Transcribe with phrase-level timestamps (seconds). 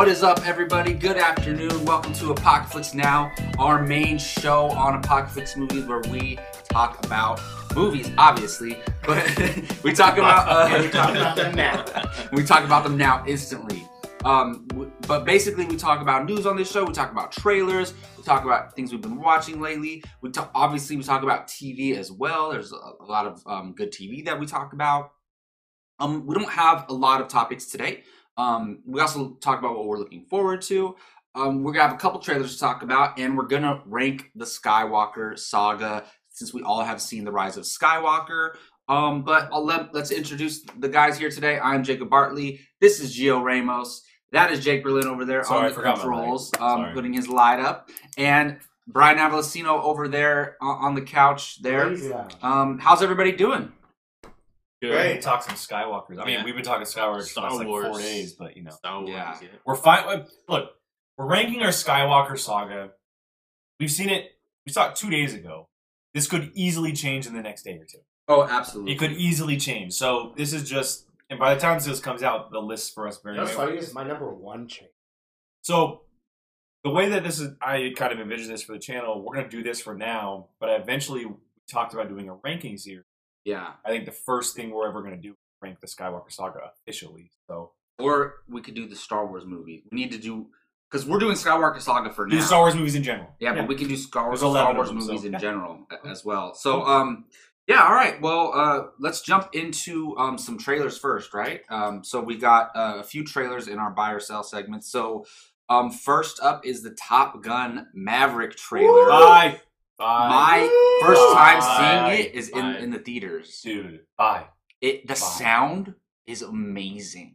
[0.00, 0.94] What is up, everybody?
[0.94, 1.84] Good afternoon.
[1.84, 6.38] Welcome to Apocalypse Now, our main show on Apocalypse movies, where we
[6.70, 7.38] talk about
[7.76, 9.26] movies, obviously, but
[9.84, 11.84] we talk about uh, we talk about them now.
[12.32, 13.86] we talk about them now instantly.
[14.24, 16.82] Um, w- but basically, we talk about news on this show.
[16.86, 17.92] We talk about trailers.
[18.16, 20.02] We talk about things we've been watching lately.
[20.22, 22.50] We talk, obviously we talk about TV as well.
[22.50, 25.12] There's a, a lot of um, good TV that we talk about.
[25.98, 28.02] Um, we don't have a lot of topics today.
[28.36, 30.96] Um, we also talk about what we're looking forward to.
[31.34, 34.44] Um, we're gonna have a couple trailers to talk about, and we're gonna rank the
[34.44, 38.56] Skywalker saga since we all have seen the rise of Skywalker.
[38.88, 41.60] Um, but I'll let, let's introduce the guys here today.
[41.60, 42.60] I'm Jacob Bartley.
[42.80, 44.02] This is Gio Ramos.
[44.32, 47.90] That is Jake Berlin over there Sorry, on the controls, um, putting his light up,
[48.16, 51.92] and Brian Avalosino over there on, on the couch there.
[51.92, 52.28] Yeah.
[52.42, 53.72] Um, how's everybody doing?
[54.80, 54.92] Good.
[54.92, 55.22] Great.
[55.22, 56.18] Talk some Skywalkers.
[56.18, 56.44] I mean, Yeah.
[56.44, 59.10] we've been talking Skywalkers for Star like four days, but you know, Star Wars.
[59.10, 59.38] Yeah.
[59.42, 59.48] Yeah.
[59.66, 60.04] we're fine.
[60.06, 60.70] Uh, look,
[61.18, 62.92] we're ranking our Skywalker saga.
[63.78, 64.30] We've seen it.
[64.66, 65.68] We saw it two days ago.
[66.14, 67.98] This could easily change in the next day or two.
[68.28, 68.92] Oh, absolutely.
[68.92, 69.92] It could easily change.
[69.94, 73.20] So this is just, and by the time this comes out, the list for us
[73.22, 73.34] very.
[73.34, 74.90] You know what's funny is my number one change.
[75.62, 76.02] So
[76.84, 79.22] the way that this is, I kind of envision this for the channel.
[79.22, 81.34] We're gonna do this for now, but eventually we
[81.70, 83.04] talked about doing a ranking series.
[83.44, 83.72] Yeah.
[83.84, 87.30] I think the first thing we're ever gonna do is rank the Skywalker saga officially.
[87.48, 89.84] So Or we could do the Star Wars movie.
[89.90, 90.46] We need to do
[90.90, 92.40] because we're doing Skywalker Saga for do now.
[92.40, 93.28] the Star Wars movies in general.
[93.38, 95.38] yeah, but we can do Star Wars, Star Wars them, so- movies in Yeah.
[95.38, 96.52] general as well.
[96.54, 97.26] So, um,
[97.68, 98.20] yeah, all right.
[98.20, 101.60] Well, uh, let's jump into um, some trailers first, right?
[101.70, 104.84] Um, so we got uh, a few trailers in our buy or sell segment.
[104.84, 105.24] So,
[105.68, 109.08] um, first up is the Top Gun Maverick trailer.
[109.08, 109.60] Bye.
[110.00, 110.28] Bye.
[110.28, 111.76] My first time Bye.
[112.16, 112.78] seeing it is in, Bye.
[112.78, 113.60] in the theaters.
[113.62, 114.00] dude.
[114.18, 114.46] Bye.
[114.80, 115.20] It the Bye.
[115.20, 115.94] sound
[116.26, 117.34] is amazing.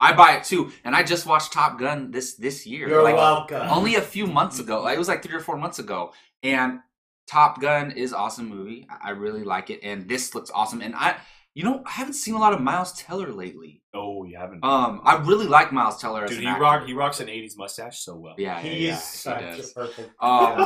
[0.00, 2.88] I buy it too, and I just watched Top Gun this this year.
[2.88, 3.62] You're like, welcome.
[3.68, 4.82] only a few months ago.
[4.82, 6.80] Like, it was like three or four months ago, and
[7.26, 8.86] Top Gun is awesome movie.
[8.90, 10.82] I I really like it, and this looks awesome.
[10.82, 11.16] And I,
[11.54, 13.82] you know, I haven't seen a lot of Miles Teller lately.
[13.94, 14.64] Oh, you haven't.
[14.64, 16.62] Um, I really like Miles Teller as dude, an he actor.
[16.62, 16.86] rock.
[16.86, 18.34] He rocks an '80s mustache so well.
[18.38, 19.72] Yeah, yeah, He's yeah, such he a does.
[19.72, 20.10] perfect.
[20.20, 20.58] Um,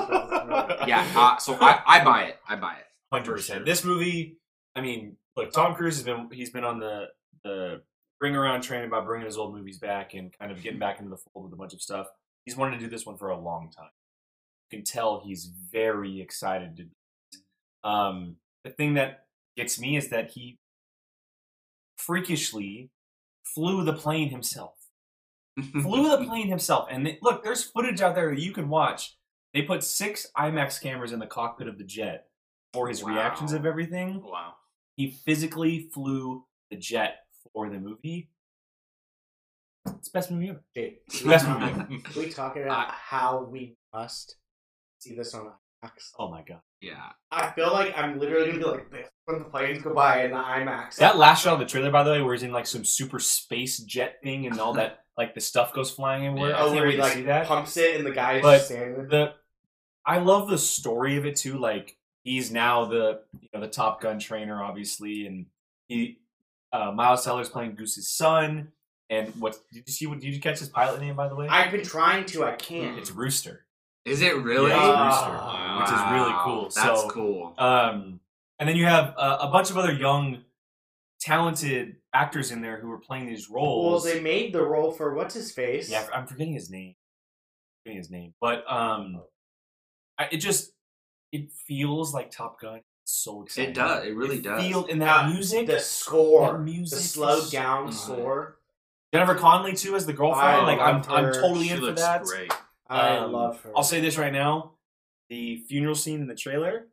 [0.89, 2.39] Yeah, uh, so I, I buy it.
[2.49, 2.85] I buy it.
[3.13, 3.65] Hundred percent.
[3.67, 4.39] This movie,
[4.75, 7.07] I mean, look, Tom Cruise has been he's been on the
[7.45, 7.83] the
[8.21, 11.11] bring around train about bringing his old movies back and kind of getting back into
[11.11, 12.09] the fold with a bunch of stuff.
[12.45, 13.91] He's wanted to do this one for a long time.
[14.71, 16.83] You can tell he's very excited to.
[16.85, 16.89] do
[17.33, 17.39] it.
[17.89, 19.25] Um, the thing that
[19.57, 20.59] gets me is that he
[22.09, 22.91] freakishly
[23.45, 24.75] flew the plane himself.
[25.83, 26.89] flew the plane himself.
[26.91, 29.15] And they, look, there's footage out there that you can watch.
[29.53, 32.27] They put six IMAX cameras in the cockpit of the jet
[32.73, 33.11] for his Wow.
[33.11, 34.23] reactions of everything.
[34.23, 34.55] Wow.
[34.97, 37.19] He physically flew the jet
[37.53, 38.31] for the movie.
[39.87, 40.63] It's best movie ever.
[40.75, 40.95] Dude,
[41.27, 42.05] Best we, movie.
[42.17, 44.37] we talking about how we must
[44.99, 45.53] see this on
[45.85, 46.13] IMAX.
[46.19, 46.61] Oh my god.
[46.81, 47.11] Yeah.
[47.31, 50.31] I feel like I'm literally gonna be like this when the planes go by in
[50.31, 50.97] the IMAX.
[50.97, 53.19] That last shot of the trailer, by the way, where he's in like some super
[53.19, 56.55] space jet thing and all that, like the stuff goes flying everywhere.
[56.57, 57.47] I oh, can't where he like see that.
[57.47, 58.95] pumps it and the guy's But just standing.
[58.95, 59.07] there.
[59.09, 59.33] the
[60.07, 61.59] I love the story of it too.
[61.59, 65.47] Like he's now the you know the Top Gun trainer, obviously, and
[65.89, 66.21] he
[66.73, 68.69] uh, Miles Teller's playing Goose's son.
[69.11, 70.07] And what did you see?
[70.07, 71.49] What did you catch his pilot name by the way?
[71.49, 72.45] I've been trying to.
[72.45, 72.99] I can't.
[72.99, 73.65] it's Rooster,
[74.09, 74.71] Is it really?
[74.71, 75.79] Yeah, it's Rooster, Wow.
[75.81, 76.63] which is really cool.
[76.65, 77.55] That's so, cool.
[77.59, 78.21] Um,
[78.59, 80.43] and then you have uh, a bunch of other young,
[81.21, 84.05] talented actors in there who are playing these roles.
[84.05, 85.91] Well, they made the role for what's his face.
[85.91, 86.95] Yeah, I'm forgetting his name.
[87.83, 89.23] forgetting his name, but um,
[90.19, 90.73] I, it just
[91.33, 92.81] it feels like Top Gun.
[93.05, 93.71] It's so exciting.
[93.71, 94.05] It does.
[94.07, 94.63] It really It does.
[94.67, 95.67] Feel in that Uh, music.
[95.67, 97.93] the score, that music the slowed down Mhm.
[97.95, 98.59] score.
[99.15, 100.49] Jennifer Connelly too as the girlfriend.
[100.49, 102.23] I like I'm, love I'm totally She in for looks that.
[102.25, 102.53] great.
[102.89, 103.73] I Um, love her.
[103.77, 104.73] I'll say this right now:
[105.29, 106.89] the funeral scene in the trailer.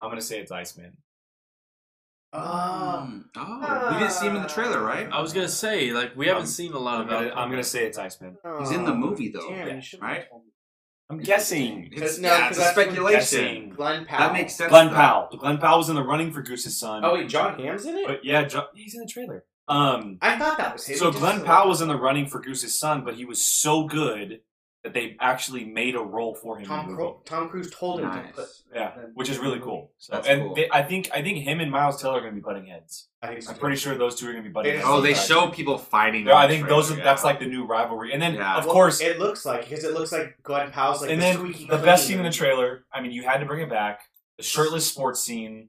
[0.00, 0.96] I'm gonna say it's Iceman.
[2.32, 3.06] Oh.
[3.08, 3.24] Mm.
[3.36, 5.08] Oh, we didn't see him in the trailer, right?
[5.10, 7.22] I was gonna say, like, we haven't I'm- seen a lot I'm about.
[7.30, 8.36] gonna, I'm gonna say it's Iceman.
[8.60, 9.48] He's in the movie, though.
[9.48, 10.26] Damn, Yeah, right?
[11.10, 11.88] I'm guessing.
[11.92, 13.18] It's, No, yeah, it's 'cause a speculation.
[13.18, 13.68] Guessing.
[13.70, 14.20] Glen Powell.
[14.20, 14.68] That makes sense.
[14.68, 14.94] Glen though.
[14.94, 15.36] Powell.
[15.38, 17.02] Glen Powell was in the running for Goose's son.
[17.02, 18.06] Oh wait, Jon Hamm's in it.
[18.06, 19.44] But yeah, Jo- he's in the trailer.
[19.68, 20.96] Um, I thought that was him.
[20.98, 23.84] so Just Glen Powell was in the running for Goose's son, but he was so
[23.86, 24.40] good
[24.88, 26.62] that they actually made a role for him.
[26.62, 27.18] in Tom the Cru- movie.
[27.26, 28.48] Tom Cruise told him to put.
[28.74, 29.90] Yeah, which is really cool.
[29.98, 30.54] So, That's and cool.
[30.54, 33.08] They, I think I think him and Miles Teller are going to be butting heads.
[33.22, 33.50] I think so.
[33.52, 34.88] I'm pretty sure those two are going to be butting They- heads.
[34.90, 35.28] Oh, they in fact.
[35.28, 36.26] show people fighting.
[36.26, 38.12] Yeah, I in the think those are trailer, that's like the new rivalry.
[38.12, 38.56] And then Yeah.
[38.56, 41.26] of Well, course, it looks like because it looks like Glen Powell's like and the
[41.26, 42.16] then squeaky the best clean.
[42.16, 42.84] scene in the trailer.
[42.92, 44.00] I mean, you had to bring it back.
[44.38, 45.68] The shirtless sports scene.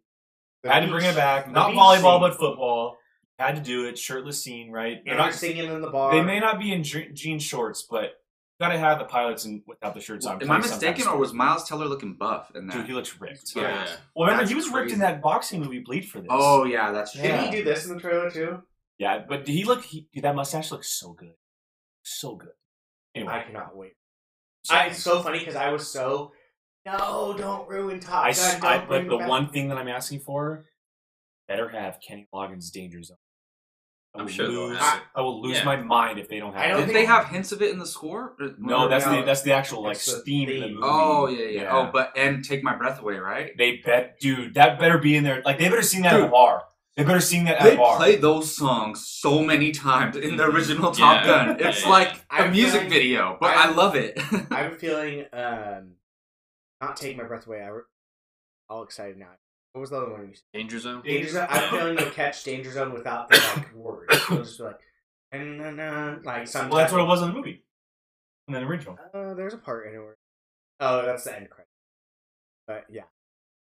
[0.63, 1.45] The had to bring it back.
[1.45, 2.21] the Not volleyball, scene.
[2.21, 2.97] but football.
[3.39, 3.97] had to do it.
[3.97, 4.97] Shirtless scene, right?
[5.05, 6.11] They're And not, singing in the bar.
[6.11, 8.18] they may not be in je- jean shorts, but you
[8.59, 10.41] gotta have the pilots in without the shirts on.
[10.41, 12.73] Am I mistaken, or was Miles Teller looking buff in that?
[12.75, 13.53] Dude, he looks ripped.
[13.55, 13.61] Yeah.
[13.63, 13.87] Yeah.
[14.15, 16.27] Well, remember That's he was ripped in that boxing movie, Bleed for this.
[16.29, 17.21] oh yeah, that's true.
[17.21, 18.61] Didn't he do this in the trailer too?
[18.97, 21.33] yeah, but did he look he, dude, that mustache looks so good,
[22.03, 22.49] so good.
[23.15, 23.93] Anyway, I cannot wait.
[24.63, 26.31] so- I, it's so funny because I was so
[26.85, 28.29] no, don't ruin Top I, Gun.
[28.31, 30.65] s- Don't I- but the back." one thing that I'm asking for,
[31.47, 33.17] better have Kenny Loggins' Danger Zone.
[34.15, 35.03] I I'm will sure they'll lose, have it.
[35.15, 35.65] I will lose Yeah.
[35.65, 36.63] my mind if they don't have.
[36.63, 38.35] I don't Did think- they have hints of it in the score?
[38.39, 40.73] Or- No, that's the that's the actual like It's the theme of the theme.
[40.75, 40.81] movie.
[40.83, 43.51] Oh yeah, yeah, Oh, but and take my breath away, right?
[43.57, 45.41] they bet, dude, that better be in there.
[45.45, 46.31] Like they better sing that at a Dude.
[46.31, 46.63] bar.
[46.97, 47.97] They better sing that at They a bar.
[47.97, 51.45] play those songs so many times in the original Top Yeah.
[51.45, 51.59] Gun.
[51.61, 51.89] It's Yeah.
[51.89, 54.17] like a I'm music feeling- video, but I, I'm- love it.
[54.51, 55.91] I have a feeling, um,
[56.81, 57.61] not take my breath away.
[57.61, 57.81] I re-
[58.67, 59.27] all excited now.
[59.73, 60.43] What was the other one you said?
[60.53, 61.01] Danger Zone.
[61.03, 61.47] Danger Zone.
[61.49, 64.15] I'm feeling you'll catch Danger Zone without the like words.
[64.15, 64.79] It'll just be like,
[65.31, 66.71] and then uh, like sometimes.
[66.71, 67.63] well, that's what it was in the movie,
[68.47, 68.97] in the original.
[69.13, 70.17] Uh, there's a part in anywhere.
[70.79, 71.67] Oh, that's the end credit.
[72.67, 73.03] But yeah,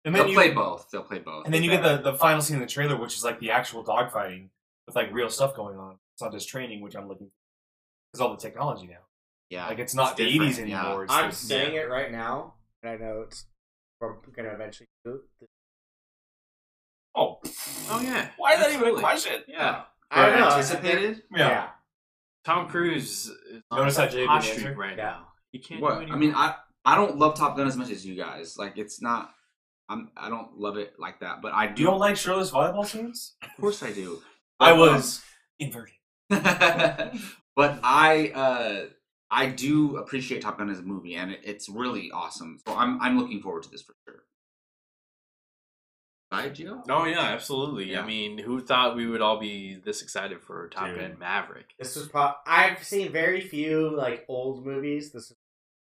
[0.04, 0.88] And then They'll you play both.
[0.90, 1.44] They'll play both.
[1.44, 3.50] and then you get the the final scene in the trailer, which is like the
[3.50, 4.48] actual dogfighting
[4.86, 5.96] with like real stuff going on.
[6.14, 7.30] It's not just training, which I'm looking
[8.12, 9.04] because all the technology now.
[9.50, 11.04] yeah, Like it's not the different, 80s anymore.
[11.04, 13.46] It's I'm like- saying it right now, and I know it's
[14.00, 15.20] we're gonna eventually do.
[15.40, 15.48] it.
[17.14, 17.38] Oh,
[17.90, 18.28] Oh yeah.
[18.36, 19.00] why is that even a Absolutely.
[19.02, 19.42] question?
[19.48, 19.82] Yeah.
[20.10, 20.48] I don't know.
[20.48, 21.22] anticipated.
[21.34, 21.68] Yeah.
[22.44, 25.04] Tom Cruise is on Notice how a Jay hot didn't streak right Yeah.
[25.04, 25.28] now.
[25.52, 26.02] He can't do What?
[26.02, 26.34] any I mean.
[26.34, 28.56] I I don't love Top Gun as much as you guys.
[28.58, 29.30] Like, it's not.
[29.88, 30.10] I'm.
[30.16, 31.82] I don't love it like that, but I do.
[31.82, 33.36] You don't like shirtless volleyball scenes?
[33.42, 34.20] Of course, I do.
[34.58, 35.22] I But, was
[35.60, 35.94] inverted.
[36.30, 36.40] um,
[37.56, 38.32] but I.
[38.34, 38.86] uh
[39.34, 42.58] I do appreciate Top Gun as a movie, and it, it's really awesome.
[42.66, 44.24] So I'm I'm looking forward to this for sure.
[46.32, 46.58] Right,
[46.88, 47.92] Oh yeah, absolutely.
[47.92, 48.02] Yeah.
[48.02, 50.98] I mean, who thought we would all be this excited for Top Dude.
[50.98, 51.74] Gun Maverick?
[51.78, 55.12] This was pro- I've seen very few like old movies.
[55.12, 55.36] This is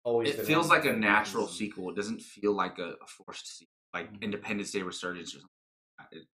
[0.03, 0.29] always.
[0.29, 1.89] It feels like a natural sequel.
[1.89, 4.21] It doesn't feel like a, a forced sequel, like Mhm.
[4.21, 5.49] Independence Day Resurgence or something.
[5.99, 6.17] like that.
[6.17, 6.27] It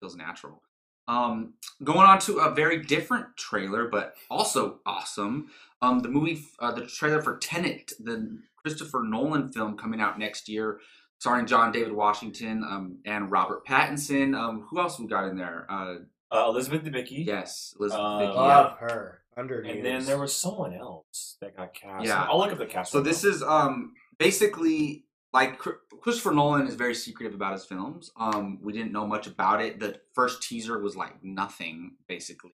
[0.00, 0.60] feels natural.
[1.08, 1.54] Um,
[1.84, 5.50] going on to a very different trailer, but also awesome.
[5.82, 10.48] Um, the movie, uh, the trailer for Tenet, the Christopher Nolan film coming out next
[10.48, 10.78] year,
[11.22, 14.36] starring John David Washington um, and Robert Pattinson.
[14.36, 15.66] Um, who else we got in there?
[15.70, 15.94] Uh,
[16.32, 17.24] Uh, Elizabeth Debicki.
[17.24, 18.58] yes, Elizabeth Uh, Debicki, yeah.
[18.58, 19.22] Love her.
[19.36, 22.06] Under And then there was someone else that got cast.
[22.06, 22.24] Yeah.
[22.28, 22.90] I'll look up the cast.
[22.90, 23.34] So real this quick.
[23.34, 25.58] is um basically like
[26.02, 28.10] Christopher Nolan is very secretive about his films.
[28.16, 29.78] Um, we didn't know much about it.
[29.78, 32.52] The first teaser was like nothing basically,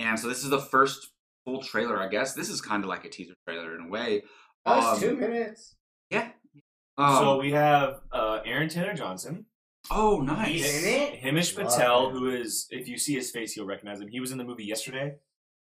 [0.00, 1.10] and so this is the first
[1.44, 2.02] full trailer.
[2.02, 4.24] I guess this is kind of like a teaser trailer in a way.
[4.66, 5.76] Oh, Um, two minutes.
[7.00, 7.08] Yeah.
[7.18, 9.46] Um, so we have uh, Aaron Taylor Johnson,
[9.90, 10.82] oh, He's nice.
[10.84, 11.20] in it.
[11.22, 12.16] Himesh Love Patel, him.
[12.16, 14.08] who is if you see his face, you'll recognize him.
[14.08, 15.16] He was in the movie yesterday.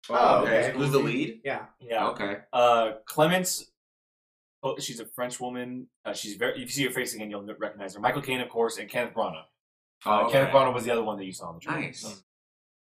[0.10, 0.70] Oh, okay.
[0.70, 0.78] okay.
[0.78, 1.42] Who's the lead?
[1.44, 1.66] Yeah.
[1.80, 2.08] Yeah.
[2.10, 2.38] Okay.
[2.52, 3.64] Uh, Clémence.
[4.62, 5.88] Oh, she's a French woman.
[6.06, 6.54] Uh, she's very.
[6.54, 8.00] If you see her face again, you'll recognize her.
[8.02, 9.44] Michael Caine, of course, and Kenneth Branagh.
[10.06, 10.58] Uh, Oh, Kenneth okay.
[10.58, 11.82] Branagh was the other one that you saw in the trailer.
[11.82, 12.24] Nice.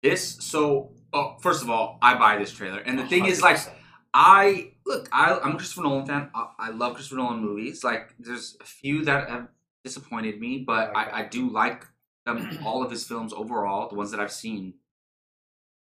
[0.02, 0.92] This so.
[1.12, 3.70] Oh, first of all, I buy this trailer, and the thing is, like, 100%.
[4.14, 5.08] I look.
[5.12, 6.30] I, I'm a Christopher Nolan fan.
[6.34, 7.82] I, I love Christopher Nolan movies.
[7.82, 9.48] Like, there's a few that have
[9.82, 11.84] disappointed me, but I I, I do like
[12.24, 13.88] them, all of his films overall.
[13.88, 14.74] The ones that I've seen.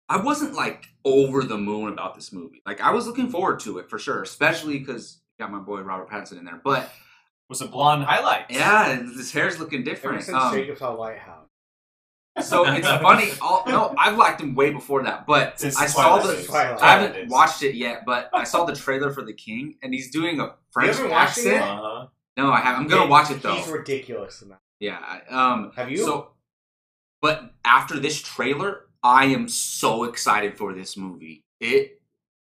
[0.07, 2.61] I wasn't like over the moon about this movie.
[2.65, 6.09] Like, I was looking forward to it for sure, especially because got my boy Robert
[6.09, 6.59] Pattinson in there.
[6.63, 6.91] But
[7.47, 8.53] with some blonde highlights.
[8.55, 10.23] yeah, his hair's looking Ever different.
[10.23, 11.38] since Um, Jacob's All Lighthouse.
[12.41, 13.29] So it's funny.
[13.41, 16.43] All, no, I've liked him way before that, but Since I saw Twilight the.
[16.43, 16.81] Twilight.
[16.81, 17.29] I haven't days.
[17.29, 20.55] watched it yet, but I saw the trailer for The King, and he's doing a
[20.71, 21.63] French haven't watched it accent.
[21.63, 22.07] Uh-huh.
[22.37, 22.83] No, I haven't.
[22.83, 23.55] I'm gonna watch it though.
[23.55, 24.59] He's ridiculous in that.
[24.79, 24.99] Yeah.
[25.29, 25.71] Um.
[25.75, 25.97] Have you?
[25.97, 26.31] So,
[27.21, 31.43] but after this trailer, I am so excited for this movie.
[31.59, 32.01] It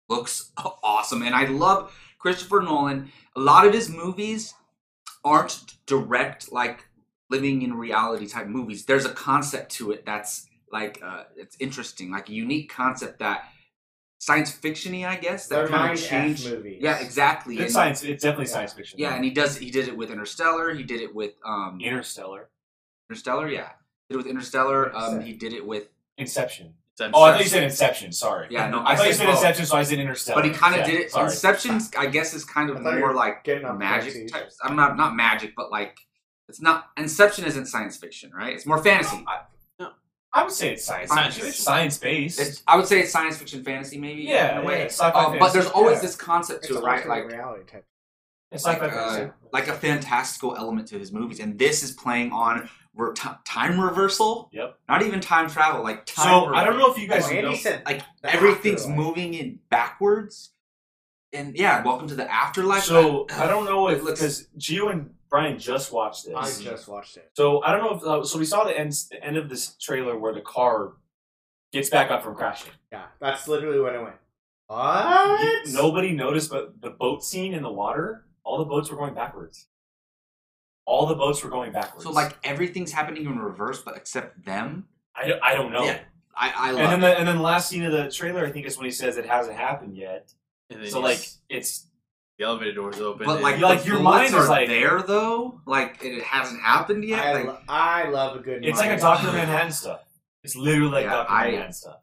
[0.10, 0.51] looks
[0.84, 3.12] awesome, and I love Christopher Nolan.
[3.36, 4.54] A lot of his movies
[5.24, 6.87] aren't direct, like
[7.29, 8.86] living in reality type movies.
[8.86, 13.46] There's a concept to it that's like uh, it's interesting, like a unique concept that
[14.19, 15.48] science fictiony, I guess.
[15.48, 16.50] That They're kind mind of F changed.
[16.50, 16.79] movies.
[16.81, 17.55] Yeah, exactly.
[17.55, 18.03] It's And- science.
[18.03, 18.51] It's definitely Yeah.
[18.51, 19.00] science fiction.
[19.00, 19.57] Yeah, and he does.
[19.57, 20.74] He did it with Interstellar.
[20.74, 22.50] He did it with um Interstellar,
[23.10, 23.48] Interstellar.
[23.50, 23.69] Yeah,
[24.10, 24.96] did it with Interstellar.
[24.96, 25.88] Um, he did it with.
[26.17, 26.74] Inception.
[26.98, 28.12] That's- Oh, I thought you said Inception.
[28.12, 28.48] Sorry.
[28.50, 29.36] Yeah, no, I, I thought you said said both.
[29.36, 30.41] Inception, so I said Interstellar.
[30.41, 31.12] But he kind of Yeah, did it.
[31.12, 31.25] Sorry.
[31.25, 34.57] Inception, I guess, is kind of I thought you more like getting on magic types.
[34.63, 36.00] I'm not not magic, but like
[36.50, 36.89] it's not.
[36.98, 38.54] Inception isn't science fiction, right?
[38.54, 39.25] It's more fantasy.
[40.34, 41.50] I would say it's science Science fiction.
[41.50, 42.39] It's science based.
[42.39, 44.24] It's, I would say it's science fiction fantasy, maybe.
[44.24, 44.80] Yeah, in a way.
[44.80, 46.01] yeah, sci-fi Um, but there's always yeah.
[46.01, 46.98] this concept to an it, right?
[46.98, 47.86] alternate Like reality type.
[48.51, 52.32] It's like, sci-fi uh, like a fantastical element to his movies, and this is playing
[52.32, 54.50] on re- ti- time reversal.
[54.54, 54.77] Yep.
[54.88, 56.25] Not even time travel, like time.
[56.25, 57.56] So I don't know if you guys oh, Andy know.
[57.56, 59.06] said like everything's afterlife.
[59.06, 60.51] moving in backwards.
[61.34, 62.84] And yeah, welcome to the afterlife.
[62.84, 66.34] So I don't know if It because Gio and Brian just watched this.
[66.36, 67.29] I just watched it.
[67.36, 69.75] So I don't know if uh, so we saw the end the end of this
[69.75, 70.93] trailer where the car
[71.74, 72.72] gets back up from crashing.
[72.91, 74.15] Yeah, that's literally when it went.
[74.67, 75.67] What?
[75.69, 79.67] Nobody noticed, but the boat scene in the water, all the boats were going backwards.
[80.86, 82.03] All the boats were going backwards.
[82.03, 84.88] So like everything's happening in reverse, but except them.
[85.15, 85.84] I, don't- I don't know.
[85.84, 86.00] Yeah,
[86.36, 86.81] I I love.
[86.81, 88.86] And then the and then the last scene of the trailer, I think is when
[88.86, 90.31] he says it hasn't happened yet.
[90.69, 91.88] And then So like it's
[92.38, 93.25] the elevator doors open.
[93.25, 95.62] but like, like, the your bullets mind are like- there though.
[95.65, 97.20] Like it hasn't happened yet.
[97.25, 98.65] I, like, lo- I love a good.
[98.65, 99.00] it's like a.
[99.00, 100.01] Doctor Manhattan stuff.
[100.44, 102.00] It's literally like Yeah, Doctor I- Manhattan stuff.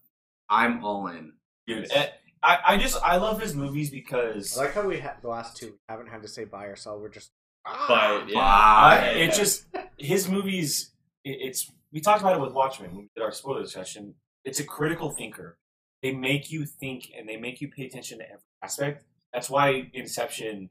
[0.51, 1.33] I'm all in.
[1.67, 2.09] Dude, eh,
[2.43, 5.57] I, I just I love his movies because I like how we had the last
[5.57, 5.67] two.
[5.67, 6.99] We haven't had to say bye or so.
[6.99, 7.31] We're just.
[7.65, 9.01] But yeah, Bye.
[9.01, 9.65] I, it just
[9.97, 10.91] his movies.
[11.25, 14.15] It, it's we talked about it with Watchmen we did our spoiler discussion.
[14.45, 15.57] It's a critical thinker.
[16.03, 19.05] They make you think and they make you pay attention to every aspect.
[19.35, 20.71] That's why Inception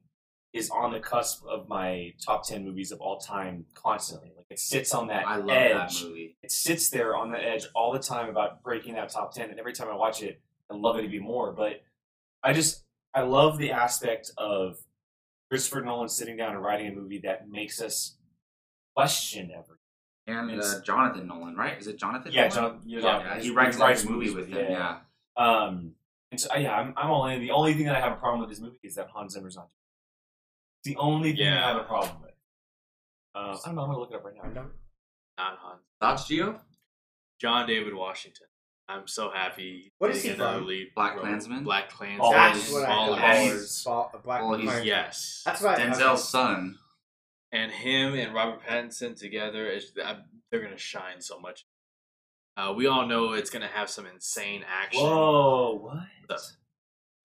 [0.53, 4.31] is on the cusp of my top ten movies of all time constantly.
[4.37, 5.99] Like it sits on that I love edge.
[6.01, 6.37] that movie.
[6.41, 9.59] It sits there on the edge all the time about breaking that top ten, and
[9.59, 10.41] every time I watch it,
[10.71, 11.51] I love it even more.
[11.51, 11.83] But
[12.41, 14.77] I just I love the aspect of
[15.49, 18.15] Christopher Nolan sitting down and writing a movie that makes us
[18.95, 19.77] question everything.
[20.25, 21.77] And It's- uh, Jonathan Nolan, right?
[21.77, 22.31] Is it Jonathan?
[22.31, 22.53] Yeah, Nolan?
[22.53, 22.81] John.
[22.85, 24.71] Yeah, John- yeah, he writes that movie movies with him.
[24.71, 24.99] Yeah.
[25.35, 25.95] Um,
[26.33, 27.39] and so yeah, I'm, I'm all in.
[27.41, 29.55] The only thing that I have a problem with this movie is that Hans Zimmer's
[29.55, 29.69] not.
[30.83, 32.31] The only thing I have a problem with.
[33.35, 33.81] Uh, I don't know.
[33.83, 34.61] I'm gonna look it up right I'm now.
[34.61, 34.71] done.
[35.37, 35.81] not Hans.
[36.01, 36.59] Thoughts, Gio?
[37.39, 38.47] John David Washington.
[38.89, 39.93] I'm so happy.
[39.99, 40.67] What is he another from?
[40.67, 41.21] lead Black role.
[41.21, 41.63] Klansman?
[41.63, 42.19] Black Klansman.
[42.31, 42.53] Ballers.
[42.53, 43.13] That's what I Ballers.
[43.13, 43.19] thought.
[43.21, 43.51] Ballers.
[43.61, 45.41] He's Ball, Black Well, he's- Yes.
[45.45, 46.77] That's what I, Denzel's son.
[47.51, 51.65] and him and Robert Pattinson together is they're gonna shine so much.
[52.55, 55.01] Uh, we all know it's gonna have some insane action.
[55.03, 55.79] Whoa!
[55.81, 56.03] What?
[56.27, 56.41] The-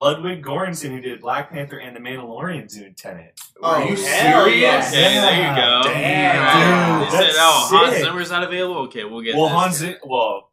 [0.01, 3.37] Ludwig Göransson, who did Black Panther and The Mandalorian, doing Tenet.
[3.61, 4.61] Oh, Are you hell serious?
[4.61, 4.93] yes.
[4.93, 5.81] Okay, there you go.
[5.83, 8.03] Damn, they dude, said, that's "Oh, Hans sick.
[8.05, 9.35] Zimmer's not available." Okay, we'll get.
[9.35, 9.53] Well, this.
[9.53, 10.49] Hans, Zim- well,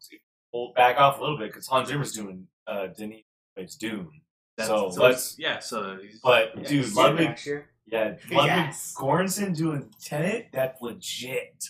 [0.52, 3.20] we'll back off a little bit because Hans Zimmer's doing uh, Denis
[3.54, 4.10] plays Dune.
[4.56, 5.38] That's- so so let's.
[5.38, 5.60] yeah.
[5.60, 8.94] So he's- But Yeah, dude, Ludwig, next yeah, Ludwig Yes.
[8.98, 10.48] Göransson doing Tenet.
[10.52, 11.68] That's legit.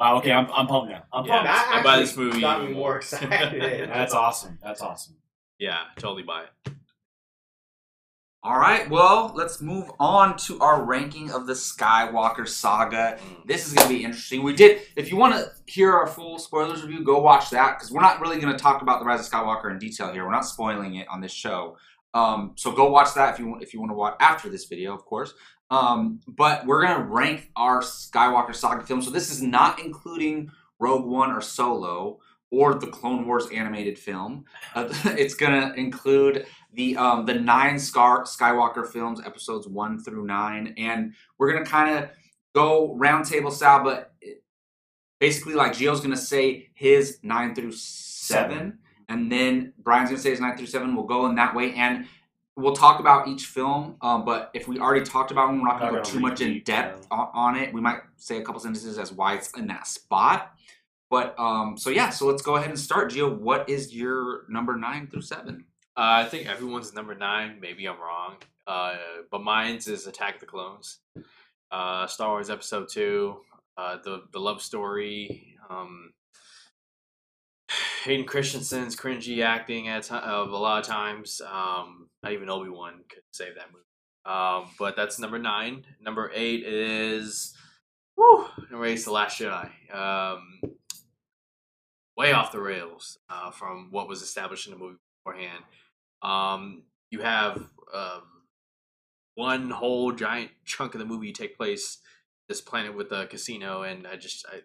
[0.00, 0.16] Wow.
[0.18, 1.02] Okay, I'm I'm pumped now.
[1.12, 1.32] I'm Yeah.
[1.32, 1.46] pumped.
[1.46, 2.96] That I buy actually this movie got me more more.
[2.96, 3.88] excited.
[3.90, 4.58] That's awesome.
[4.62, 5.16] That's awesome.
[5.58, 6.72] yeah, totally buy it.
[8.42, 13.18] All right, well, let's move on to our ranking of the Skywalker saga.
[13.44, 14.42] This is going to be interesting.
[14.42, 17.92] We did, if you want to hear our full spoilers review, go watch that because
[17.92, 20.24] we're not really going to talk about the Rise of Skywalker in detail here.
[20.24, 21.76] We're not spoiling it on this show.
[22.14, 24.64] Um, so go watch that if you want, if you want to watch after this
[24.64, 25.34] video, of course.
[25.70, 29.04] Um, but we're to rank our Skywalker saga films.
[29.04, 32.18] So this is not including Rogue One or Solo
[32.50, 34.44] or the Clone Wars animated film.
[34.74, 40.74] Uh, it's to include the um, the nine Scar Skywalker films, episodes one through nine,
[40.76, 42.10] and we're gonna kind of
[42.54, 44.12] go roundtable style, but
[45.18, 48.78] basically, like Gio's gonna say his nine through seven, Seven.
[49.08, 50.94] and then Brian's gonna say his nine through seven.
[50.94, 52.06] We'll go in that way, and
[52.56, 53.96] we'll talk about each film.
[54.00, 56.62] Um, but if we already talked about one, we're not gonna go too much in
[56.64, 57.72] depth on, on it.
[57.72, 60.54] We might say a couple sentences as why it's in that spot.
[61.10, 63.10] But um, so yeah, so let's go ahead and start.
[63.10, 65.64] Gio, what is your number nine through seven?
[65.96, 67.58] Uh, I think everyone's number nine.
[67.60, 68.36] Maybe I'm wrong.
[68.66, 68.94] Uh,
[69.30, 70.98] but mine's is Attack the Clones.
[71.72, 73.38] Uh, Star Wars Episode Two.
[73.76, 75.56] Uh, the the love story.
[75.68, 76.12] Um,
[78.04, 81.40] Hayden Christensen's cringy acting at of a lot of times.
[81.42, 83.84] Um, not even Obi Wan could save that movie.
[84.24, 85.84] Um, but that's number nine.
[86.00, 87.54] Number eight is
[88.16, 89.70] woo, number eight's the Last Jedi.
[89.94, 90.60] Um,
[92.16, 95.64] way off the rails uh, from what was established in the movie beforehand.
[96.22, 97.56] Um, you have
[97.94, 98.22] um,
[99.34, 101.98] one whole giant chunk of the movie take place
[102.48, 104.60] this planet with a casino, and I just I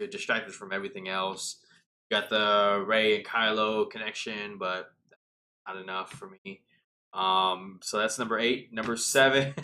[0.00, 1.56] get distracted from everything else.
[2.10, 4.90] Got the Rey and Kylo connection, but
[5.66, 6.62] not enough for me.
[7.12, 8.72] Um, so that's number eight.
[8.72, 9.54] Number seven.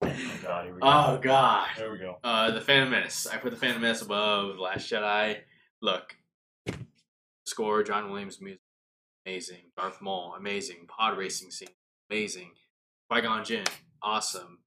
[0.00, 0.08] Oh
[0.42, 0.64] god.
[0.64, 0.86] Here we go.
[0.86, 1.68] oh God.
[1.76, 2.18] There we go.
[2.22, 3.26] Uh, the Phantom Menace.
[3.26, 5.38] I put the Phantom Menace above The Last Jedi.
[5.82, 6.16] Look,
[7.44, 8.60] score John Williams music,
[9.26, 9.70] amazing.
[9.76, 10.86] Darth Maul, amazing.
[10.88, 11.68] Pod racing scene,
[12.10, 12.52] amazing.
[13.10, 13.64] Qui Gon Jinn,
[14.02, 14.58] awesome.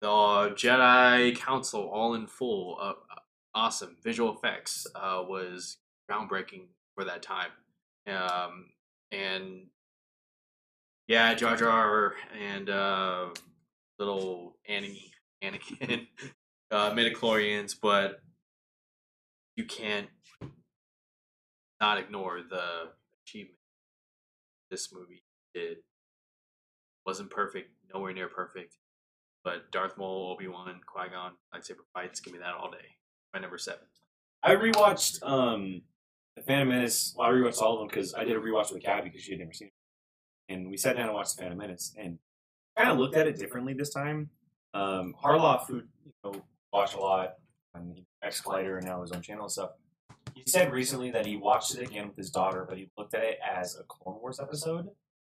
[0.00, 2.92] The Jedi Council, all in full, uh,
[3.54, 3.96] awesome.
[4.02, 5.78] Visual effects uh, was
[6.10, 7.50] groundbreaking for that time.
[8.06, 8.66] Um,
[9.12, 9.66] and
[11.06, 13.26] yeah, Jar Jar and uh,
[13.98, 16.06] little Annie, Anakin,
[16.70, 18.20] uh, midichlorians, but
[19.56, 20.08] you can't
[21.80, 22.90] not ignore the
[23.22, 23.58] achievement
[24.70, 25.22] this movie
[25.54, 25.78] did.
[27.06, 28.76] Wasn't perfect, nowhere near perfect,
[29.44, 32.96] but Darth Maul, Obi Wan, Qui Gon, lightsaber fights, give me that all day.
[33.34, 33.84] My number seven.
[34.42, 35.82] I rewatched um,
[36.36, 37.14] the Phantom Menace.
[37.16, 39.32] Well, I rewatched all of them because I did a rewatch with Gabby because she
[39.32, 42.18] had never seen it, and we sat down and watched the Phantom Menace and
[42.76, 44.30] kind of looked at it differently this time.
[44.72, 46.34] Um, Harloff, who you know
[46.72, 47.34] watched a lot
[47.74, 49.70] on X Collider and now his own channel and stuff,
[50.34, 53.22] he said recently that he watched it again with his daughter, but he looked at
[53.22, 54.88] it as a Clone Wars episode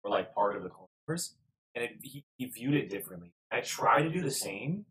[0.04, 1.36] or like part of the Clone Wars,
[1.74, 3.32] and it, he, he viewed it differently.
[3.50, 4.84] I try to do the same.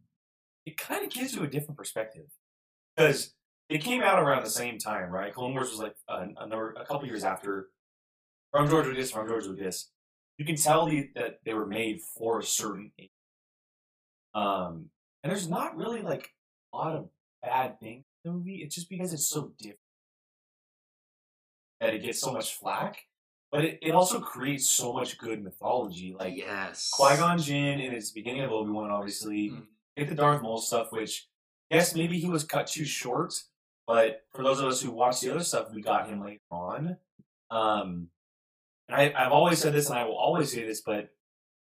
[0.66, 2.26] It kind of gives you a different perspective
[2.96, 3.34] because
[3.70, 5.34] it came out around the same time, right?
[5.34, 7.70] Clone Wars was like a, a, number, a couple years after
[8.52, 9.92] from George Lucas, from George Lucas.
[10.38, 13.10] You can tell the, that they were made for a certain age.
[14.34, 14.90] Um,
[15.24, 16.34] and there's not really like
[16.74, 17.10] a lot of
[17.44, 18.62] bad things in the movie.
[18.64, 19.80] It's just because it's so different
[21.80, 23.06] that it gets so much flack.
[23.52, 26.16] But it, it also creates so much good mythology.
[26.18, 26.90] Like yes.
[26.94, 29.50] Qui Gon Jinn in its beginning of Obi Wan, obviously.
[29.50, 29.64] Mhm.
[29.98, 31.28] Get the Darth Maul stuff, which
[31.70, 33.34] yes, maybe he was cut too short,
[33.90, 36.96] but for those of us who watched the other stuff, we got him later on.
[37.50, 38.10] Um,
[38.88, 41.10] and I, I've always said this, and I will always say this, but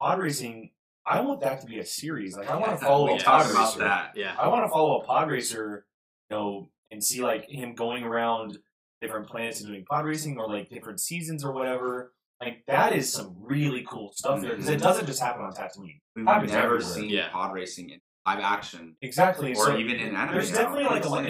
[0.00, 0.70] pod racing,
[1.06, 2.36] I want that to be a series.
[2.36, 3.78] Like I want to follow we a talked pod about racer.
[3.78, 4.12] that.
[4.16, 4.34] Yeah.
[4.40, 5.86] I want to follow a pod racer,
[6.30, 8.58] you know, and see like him going around
[9.00, 12.12] different planets and doing pod racing or like different seasons or whatever.
[12.40, 16.00] Like that is some really cool stuff there because it doesn't just happen on Tatooine.
[16.16, 16.80] We've Happens never everywhere.
[16.94, 17.28] seen Yeah.
[17.30, 19.52] pod racing in live action Exactly.
[19.52, 20.34] or so even in anime.
[20.34, 21.24] there's definitely like a lot.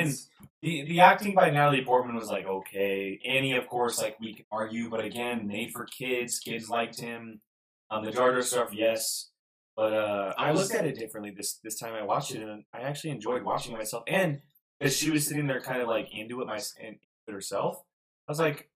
[0.62, 3.20] The the acting by Natalie Portman was like okay.
[3.26, 6.38] Annie, of course, like we can argue, but again, made for kids.
[6.38, 7.40] Kids liked him.
[7.90, 9.30] Um, the Jar Jar stuff, yes.
[9.76, 11.94] But uh, I looked at it differently this this time.
[11.94, 14.04] I watched it, and I actually enjoyed watching myself.
[14.08, 14.40] And
[14.80, 16.60] as she was sitting there, kind of like into it, my
[17.28, 17.82] herself,
[18.26, 18.70] I was like,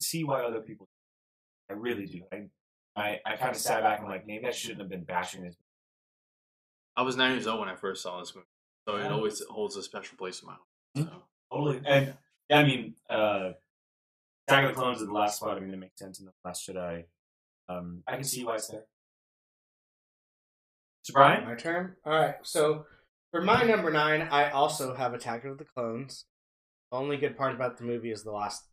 [0.00, 0.88] see why other people.
[1.70, 2.22] I really do.
[2.32, 2.46] I
[2.96, 5.56] I, I kind of sat back and like maybe I shouldn't have been bashing this.
[6.96, 8.46] I was nine years old when I first saw this movie,
[8.86, 10.66] so it always holds a special place in my heart.
[10.96, 11.04] Mhm.
[11.10, 11.22] So.
[11.50, 11.82] Totally.
[11.86, 12.16] And
[12.48, 13.52] yeah, I mean, uh,
[14.48, 15.56] Attack of the Clones is the last spot.
[15.56, 17.04] I mean, it makes sense in the Last Jedi.
[17.68, 18.84] Um, I can see why it's there.
[21.04, 21.96] So Brian, My turn.
[22.04, 22.36] All right.
[22.42, 22.86] So
[23.30, 26.26] for my number nine, I also have Attack of the Clones.
[26.90, 28.64] The only good part about the movie is the last.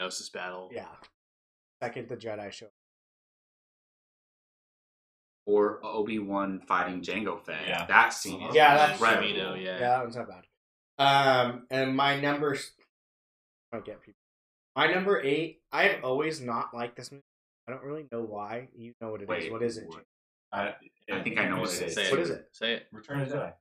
[0.00, 0.70] Geonosis battle.
[0.72, 0.88] Yeah.
[1.82, 2.68] Second, the Jedi show.
[5.46, 7.66] Or Obi Wan fighting Jango Fett.
[7.66, 7.86] Yeah.
[7.86, 9.26] That scene is Yeah, that's- incredible.
[9.28, 9.72] Camino, yeah.
[9.72, 10.44] Yeah, that one's not bad.
[10.98, 12.72] Um, and my numbers.
[13.72, 14.18] I don't get people.
[14.76, 15.62] My number eight.
[15.72, 17.24] I've always not liked this movie.
[17.66, 18.68] I don't really know why.
[18.74, 19.28] You know what it is.
[19.28, 19.88] Wait, What is it?
[19.88, 20.04] what?
[20.52, 20.74] I,
[21.12, 21.94] I think I know what it is.
[21.94, 22.22] say Say What it.
[22.24, 22.48] is it?
[22.52, 22.86] Say it.
[22.92, 23.52] Return of the Jedi.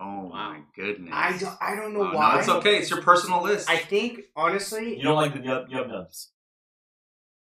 [0.00, 0.28] Oh Wow.
[0.30, 1.10] my goodness.
[1.12, 1.56] I don't.
[1.60, 2.32] I don't know Oh, why.
[2.34, 2.78] No, it's okay.
[2.78, 3.68] It's your personal list.
[3.68, 6.30] I think honestly, You don't like the yub yub nubs.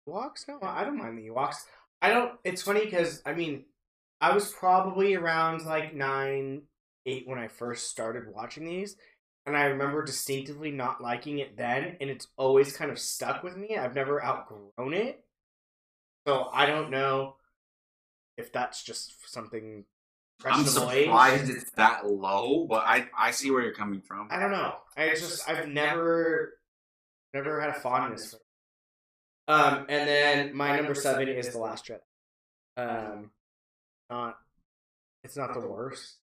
[0.07, 0.47] Ewoks?
[0.47, 1.65] No, I don't mind the Ewoks.
[2.01, 2.33] I don't.
[2.43, 3.65] It's funny because I mean,
[4.21, 6.63] I was probably around like nine,
[7.05, 8.95] eight when I first started watching these,
[9.45, 13.57] and I remember distinctively not liking it then, and it's always kind of stuck with
[13.57, 13.77] me.
[13.77, 15.23] I've never outgrown it,
[16.27, 17.35] so I don't know
[18.37, 19.85] if that's just something.
[20.45, 21.05] I'm impressionable age.
[21.05, 24.29] surprised it's that low, but I I see where you're coming from.
[24.31, 24.75] I don't know.
[24.95, 26.53] I just I've never
[27.33, 28.37] never had a fondness for.
[29.49, 31.99] Um and then my number seven is The Last Jedi.
[32.77, 33.31] Um
[34.09, 34.37] not
[35.23, 36.17] it's not the worst.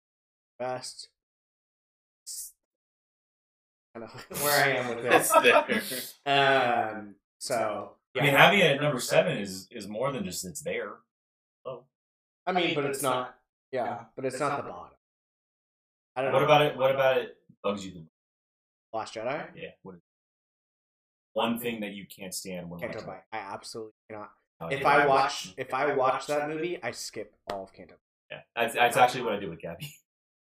[0.60, 1.10] Best.
[2.24, 2.54] It's
[3.94, 6.16] kind of where I am with this.
[6.26, 10.62] Um so I mean, having it at number seven is is more than just it's
[10.62, 10.94] there.
[11.66, 11.84] Oh,
[12.46, 13.36] I mean but it's not
[13.72, 14.92] yeah, but it's not the bottom.
[16.16, 16.46] I don't What know.
[16.46, 16.78] about it?
[16.78, 18.10] What about it bugs you the most?
[18.94, 19.46] Last Jedi?
[19.56, 19.70] Yeah.
[19.82, 20.02] What is
[21.36, 23.24] one thing that you can't stand when Canto watching Bight.
[23.32, 24.32] I absolutely cannot.
[24.72, 24.80] it?
[24.80, 27.96] If I watch if I watch that movie, I skip all of Canto.
[28.32, 29.94] Yeah, that's, that's actually what I did with Gabby.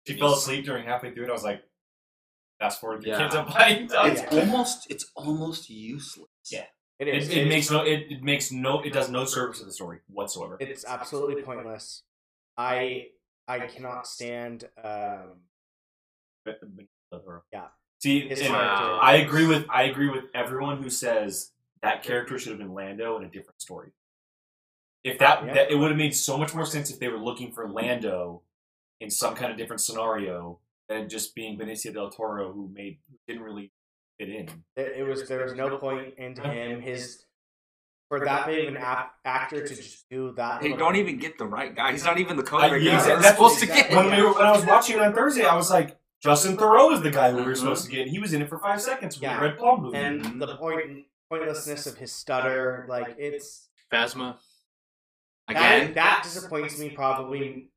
[0.08, 1.30] She fell asleep during halfway through it.
[1.30, 1.64] I was like,
[2.60, 3.18] fast forward to Yeah.
[3.18, 3.82] Canto Bight.
[3.92, 4.40] It's Yeah.
[4.40, 6.30] almost it's almost useless.
[6.52, 6.66] Yeah.
[7.00, 7.30] It It, is.
[7.30, 10.56] it makes no it, it makes no it does no service to the story whatsoever.
[10.60, 12.04] It's absolutely pointless.
[12.58, 13.08] I
[13.48, 14.70] I cannot stand.
[14.84, 15.42] Um,
[17.52, 17.68] Yeah.
[18.06, 18.98] See, His and character.
[19.02, 23.18] I agree with I agree with everyone who says that character should have been Lando
[23.18, 23.90] in a different story.
[25.04, 25.54] If that, Yeah.
[25.56, 28.44] that it would have made so much more sense if they were looking for Lando
[29.00, 33.42] in some kind of different scenario than just being Benicio del Toro, who made didn't
[33.42, 33.72] really
[34.20, 34.50] fit in.
[34.76, 36.82] it, it was there was no point into him.
[36.82, 37.26] His
[38.08, 40.62] for that big of an ap- actor to just do that.
[40.62, 41.92] Hey, don't even get the right guy.
[41.92, 42.98] He's not even the I- code right yeah, now.
[43.00, 43.22] exactly.
[43.24, 45.56] They're supposed to get When, we were, when I was watching it on Thursday, I
[45.56, 47.58] was like, Justin Theroux is the guy who we were Mhm.
[47.58, 48.02] supposed to get.
[48.02, 49.36] and He was in it for five seconds with Yeah.
[49.40, 49.98] the Red Palm movie.
[49.98, 54.38] and the point pointlessness of his stutter, like it's Phasma.
[55.48, 57.70] Again, that, that disappoints me probably.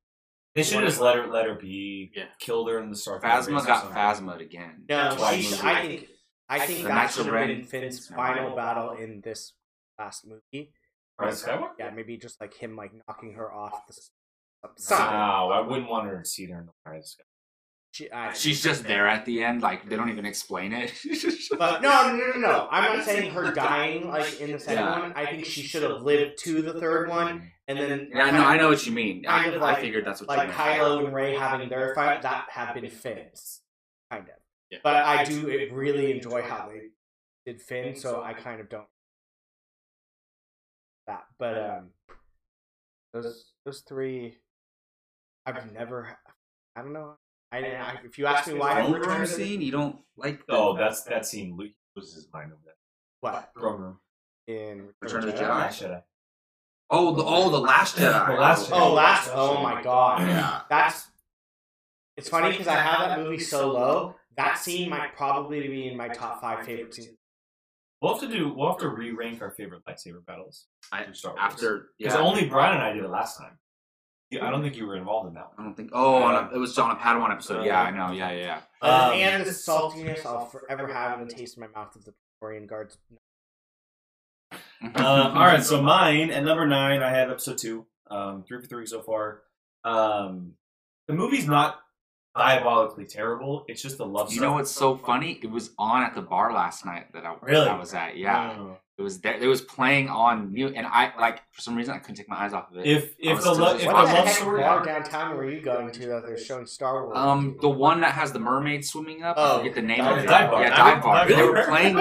[0.54, 2.10] they should have just let her let her be.
[2.14, 2.26] Yeah.
[2.38, 3.20] Killed her in the Star.
[3.20, 4.84] Phasma got Phasma again.
[4.88, 5.60] No, Twice.
[5.60, 6.08] she, I think
[6.48, 9.52] I think The that Knights should have been Finn's final battle in this
[9.98, 10.72] last movie.
[11.18, 11.72] Right, Skywalker.
[11.78, 14.10] Yeah, maybe just like him like knocking her off the s-
[14.78, 15.06] something.
[15.06, 17.27] Wow, I wouldn't want her to see her in the Rise of Skywalker.
[17.98, 20.92] She, I, She's just there at the end, like they don't even explain it.
[21.58, 22.68] But no, no, no, no, no.
[22.70, 25.00] I'm not saying her dying like in the second Yeah.
[25.00, 25.12] one.
[25.16, 28.44] I think she should have lived to the third one, and then Yeah, I know,
[28.44, 29.24] I know what you mean.
[29.26, 30.80] I, Kind of I figured that's what like you meant.
[30.80, 33.62] Kylo and Rey having their fight that have been Finn's,
[34.12, 34.34] kind of.
[34.70, 34.78] Yeah.
[34.84, 36.90] But I do really enjoy how they
[37.50, 38.86] did Finn, so I kind of don't
[41.08, 41.24] that.
[41.36, 41.88] But um,
[43.12, 44.36] those those three,
[45.46, 46.16] I've never.
[46.76, 47.16] I don't know.
[47.50, 50.44] I, I if you ask me why I Throne returned room scene, you don't like.
[50.46, 51.56] the- Oh, that's that scene.
[51.56, 52.74] Luke loses his mind over that.
[53.20, 53.98] what Throne room.
[54.46, 55.38] in Return of the Jedi?
[55.44, 55.48] Jedi?
[55.48, 56.02] Last Jedi.
[56.90, 58.26] Oh, the oh the last Jedi.
[58.28, 58.94] The Last Oh, Jedi.
[58.94, 59.30] last.
[59.34, 60.26] Oh, oh my god.
[60.28, 60.60] Yeah.
[60.70, 61.08] That's.
[62.16, 64.14] It's funny because I have that movie so low.
[64.36, 67.16] That scene might probably be in my top five favorite scenes.
[68.00, 68.52] We'll have to do.
[68.54, 70.66] We'll have to re-rank our favorite lightsaber battles.
[70.92, 73.58] I, through Star after because yeah, only Brian and I did it last time.
[74.30, 75.90] Yeah, I don't think you were involved in that I don't think.
[75.94, 77.64] Oh, on a, it was on a Padawan episode.
[77.64, 78.12] Yeah, I know.
[78.12, 78.60] Yeah, yeah.
[78.82, 82.04] Uh, Um, and the saltiness I'll forever have in the taste in my mouth of
[82.04, 82.98] the Praetorian Guards.
[83.10, 83.18] yeah.
[84.80, 87.86] Um, all right, so mine at number nine, I have episode two.
[88.10, 89.42] Um, three for three so far.
[89.84, 90.52] Um,
[91.08, 91.80] the movie's not
[92.38, 93.64] diabolically terrible.
[93.68, 94.30] It's just the love.
[94.30, 94.42] You stuff.
[94.48, 95.38] know what's so funny?
[95.42, 97.64] It was on at the bar last night that I, Really?
[97.66, 98.16] that I was at.
[98.16, 98.76] Yeah, Oh.
[98.96, 99.34] it was there.
[99.34, 102.36] It was playing on mute, and I like for some reason I couldn't take my
[102.44, 102.86] eyes off of it.
[102.86, 105.36] If I if was the still lo- just if the the love story, bar downtown
[105.36, 107.16] were you going to that they're showing Star Wars?
[107.18, 109.36] um, the one that has the mermaid swimming up.
[109.36, 110.26] I Oh, forget the name dive of it.
[110.26, 110.62] dive bar.
[110.62, 111.14] Yeah, dive bar.
[111.28, 111.96] Dive They were playing.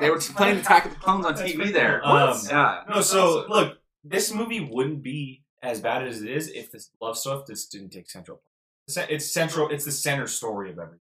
[0.00, 2.04] They were playing Attack of the Clones on TV there.
[2.06, 2.82] Um, yeah.
[2.88, 7.16] No, so look, this movie wouldn't be as bad as it is if this love
[7.16, 8.42] stuff just didn't take central.
[8.88, 9.68] It's central.
[9.68, 11.00] It's the center story of everything.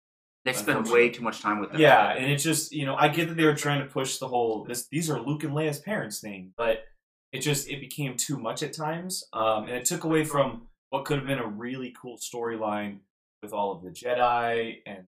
[0.44, 1.80] They spend way too much time with them.
[1.80, 4.28] Yeah, and it's just you know I get that they were trying to push the
[4.28, 6.84] whole this these are Luke and Leia's parents thing, but
[7.32, 11.04] it just it became too much at times, um, and it took away from what
[11.04, 12.98] could have been a really cool storyline
[13.42, 15.06] with all of the Jedi and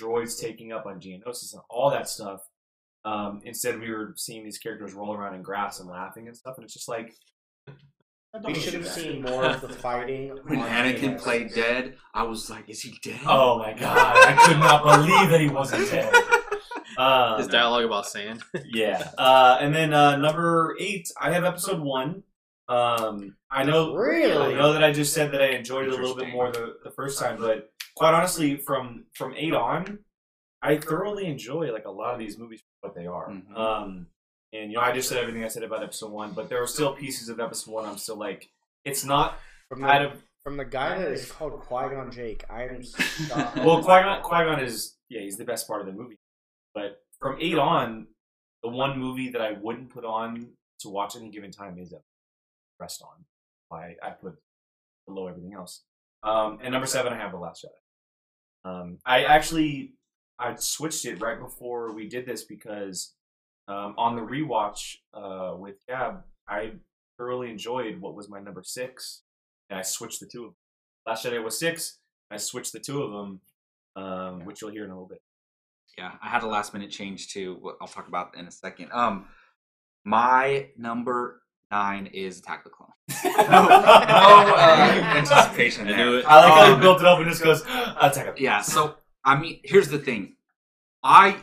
[0.00, 2.40] droids taking up on Geonosis and all that stuff.
[3.04, 6.56] Um, instead, we were seeing these characters roll around in grass and laughing and stuff,
[6.56, 7.14] and it's just like
[8.44, 10.36] we should have seen more of the fighting.
[10.46, 11.22] When on Anakin Geonosis.
[11.22, 15.30] played dead, I was like, "Is he dead?" Oh my god, I could not believe
[15.30, 16.12] that he wasn't dead.
[16.98, 18.42] Um, His dialogue about sand.
[18.64, 19.10] Yeah.
[19.18, 22.22] Uh, and then uh, number eight, I have episode one.
[22.68, 24.54] Um, I know, Really?
[24.54, 26.74] I know that I just said that I enjoyed it a little bit more the,
[26.84, 29.98] the first time, but quite honestly, from from eight on,
[30.62, 33.28] I thoroughly enjoy like a lot of these movies for what they are.
[33.28, 33.56] Mhm.
[33.58, 34.06] Um,
[34.52, 36.66] and you know, I just said everything I said about episode one, but there are
[36.66, 38.50] still pieces of episode one I'm still like,
[38.84, 39.38] it's not
[39.68, 42.82] From the, of from the guy that is called Qui Gon Jake, I am.
[43.64, 46.18] well, Qui Gon Qui Gon is yeah, he's the best part of the movie.
[46.74, 48.06] But from eight on,
[48.62, 50.48] the one movie that I wouldn't put on
[50.80, 51.94] to watch any given time is
[52.80, 53.24] Rest on.
[53.68, 54.34] Why I put
[55.06, 55.82] below everything else.
[56.22, 58.70] Um, and number seven, I have The Last Jedi.
[58.70, 59.94] Um, I actually
[60.38, 63.14] I switched it right before we did this because
[63.68, 66.72] um, on the rewatch uh, with Gab, I
[67.18, 69.22] thoroughly enjoyed what was my number six,
[69.70, 70.56] and I switched the two of them.
[71.06, 71.98] Last Jedi was six.
[72.30, 73.40] I switched the two of them,
[73.96, 75.20] um, which you'll hear in a little bit.
[75.98, 77.58] Yeah, I had a last minute change too.
[77.60, 78.90] what I'll talk about in a second.
[78.92, 79.26] Um,
[80.04, 82.88] my number nine is Attack the Clone.
[83.24, 83.68] no, no
[84.56, 86.24] uh, anticipation I knew it.
[86.26, 87.62] I like how Um, he built it up and just goes,
[88.00, 88.38] attack.
[88.40, 90.34] Yeah, so I mean, here's the thing.
[91.04, 91.36] I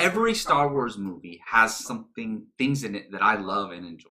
[0.00, 4.08] every Star Wars movie has something things in it that I love and enjoy.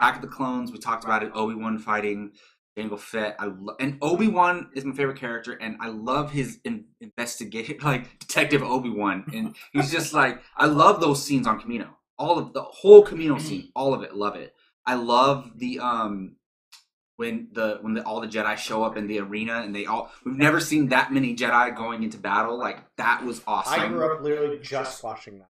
[0.00, 1.30] Attack of the Clones, we talked about it.
[1.34, 2.32] Obi Wan fighting
[2.76, 3.36] Jango Fett.
[3.38, 7.76] I lo- and Obi Wan is my favorite character, and I love his in- investigative,
[7.82, 11.98] like Detective Obi Wan, and he's just like I love those scenes on Camino.
[12.18, 14.54] All of the whole Camino scene, all of it, love it.
[14.86, 16.36] I love the um
[17.20, 20.10] when the when the, all the Jedi show up in the arena and they all
[20.24, 23.78] we've never seen that many Jedi going into battle like that was awesome.
[23.78, 25.48] I grew up literally just watching that.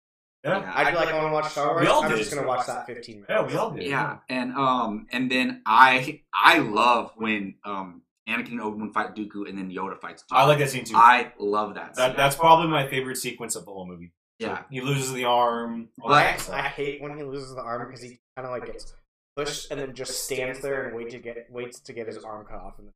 [0.42, 0.72] Yeah.
[0.74, 1.82] I'd be like, I want to watch Star Wars.
[1.82, 2.18] We all I'm did.
[2.18, 3.30] just gonna watch that 15 minutes.
[3.30, 3.84] Yeah, we all did.
[3.86, 9.14] yeah, and um and then I I love when um Anakin and Obi Wan fight
[9.14, 10.24] Dooku and then Yoda fights.
[10.24, 10.36] Dooku.
[10.36, 10.96] I like that scene too.
[10.96, 11.94] I love that.
[11.94, 12.16] that, scene.
[12.16, 14.12] that's probably my favorite sequence of the whole movie.
[14.40, 14.62] yeah.
[14.68, 15.90] He loses the arm.
[15.96, 16.36] But- I.
[16.52, 18.94] I hate when he loses the arm because he kind of like gets
[19.36, 22.46] pushed and then just stands there and wait to get waits to get his arm
[22.46, 22.74] cut off.
[22.78, 22.90] And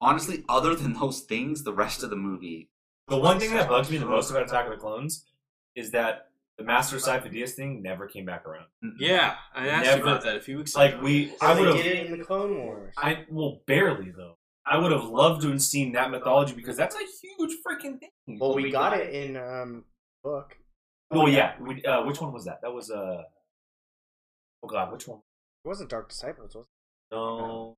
[0.00, 2.68] honestly, other than those things, the rest of the movie.
[3.08, 5.24] The one thing that bugs me the most about Attack of the Clones
[5.74, 6.26] is that
[6.58, 8.66] the Master Sifo-Dyas thing never came back around.
[8.98, 9.96] Yeah, I asked Never.
[9.98, 10.84] you about that a few weeks ago.
[10.84, 12.92] Like we, So I they would did have, it in the Clone Wars.
[12.98, 14.34] I well barely though.
[14.66, 18.10] I would have loved to have seen that mythology because that's a huge freaking thing.
[18.38, 19.84] well, we got it in um
[20.22, 20.56] book.
[21.10, 21.54] Well, yeah.
[21.60, 22.60] We, uh, which one was that?
[22.62, 23.22] That was uh.
[24.62, 25.18] Oh God, which one?
[25.64, 26.66] It wasn't Dark Disciples, was
[27.12, 27.76] No.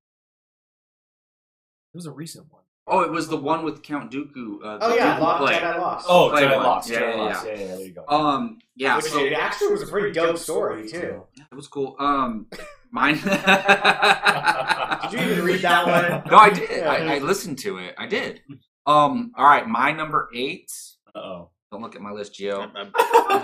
[1.92, 2.62] It was a recent one.
[2.86, 4.56] Oh, it was the one with Count Dooku.
[4.64, 5.54] Uh, Oh yeah, Dooku Lost, play.
[5.54, 6.06] Jedi Lost.
[6.08, 6.64] Oh, Play Jedi one.
[6.64, 6.90] Lost.
[6.90, 7.46] Yeah, Jedi yeah, Lost.
[7.46, 7.52] yeah.
[7.52, 8.04] Yeah, yeah, there you go.
[8.08, 11.22] Um, yeah, Which so it actually was a pretty dope story too.
[11.36, 11.96] it was cool.
[11.98, 12.46] Um,
[12.90, 13.14] mine.
[13.14, 13.24] did
[15.10, 16.30] Did you even read that one?
[16.30, 16.84] No, I did.
[16.84, 17.94] I, I listened to it.
[17.98, 18.40] I did.
[18.86, 20.70] Um, all right, my number eight.
[21.14, 21.50] Uh oh.
[21.70, 22.58] Don't look at my list, Gio.
[22.74, 22.92] I'm- I'm-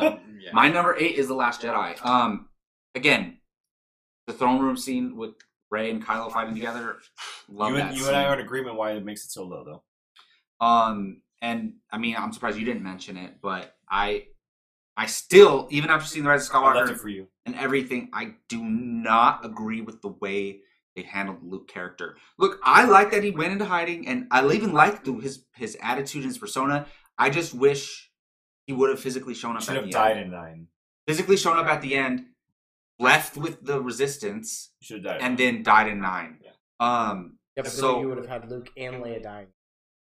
[0.02, 0.50] I'm- yeah.
[0.52, 2.04] My number eight is The Last Jedi.
[2.04, 2.48] Um,
[2.96, 3.38] again,
[4.26, 5.34] the throne room scene with
[5.70, 6.96] Rey and Kylo fighting together.
[7.48, 7.88] Love You, that.
[7.88, 8.14] and, you scene.
[8.14, 10.66] and I are in agreement why it makes it so low though.
[10.66, 14.26] Um, and I mean, I'm surprised you didn't mention it, but I,
[14.96, 17.28] I still, even after seeing the Rise of I left it Skywalker for you.
[17.44, 20.60] and everything, I do not agree with the way
[20.94, 22.16] they handled the Luke character.
[22.38, 26.22] Look, I like that he went into hiding, and I even like his his attitude
[26.22, 26.86] and his persona.
[27.18, 28.10] I just wish
[28.66, 29.62] he would have physically shown up.
[29.62, 30.26] Should at have the died End.
[30.26, 30.66] in nine.
[31.06, 32.24] Physically shown up at the end,
[32.98, 35.20] left with the Resistance, You should have died.
[35.22, 36.38] and then died in nine.
[36.42, 36.50] Yeah.
[36.80, 37.38] Um.
[37.56, 39.46] Yeah, but So- then you would have had Luke and Leia dying.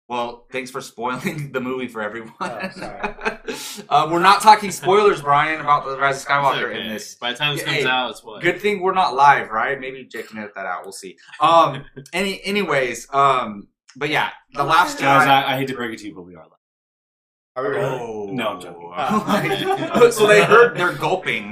[0.09, 2.31] Well, thanks for spoiling the movie for everyone.
[2.39, 3.01] Oh, sorry.
[3.89, 6.79] uh, we're not talking spoilers, Brian, about the Rise of Skywalker okay.
[6.79, 7.15] in this.
[7.15, 8.41] By the time this Hey, comes out, it's what?
[8.41, 9.77] Good thing we're not live, right?
[9.77, 10.83] Maybe Jake can edit that out.
[10.85, 11.17] We'll see.
[11.41, 11.83] Um.
[12.13, 12.41] Any.
[12.43, 13.07] Anyways.
[13.13, 13.67] Um.
[13.97, 15.29] But yeah, the Last Guys, Jedi.
[15.29, 16.51] I, I hate to break it to you, but we are live.
[17.57, 17.99] Are we really?
[17.99, 18.93] Oh No, I'm joking.
[18.95, 20.09] Oh.
[20.11, 21.51] so they heard they're gulping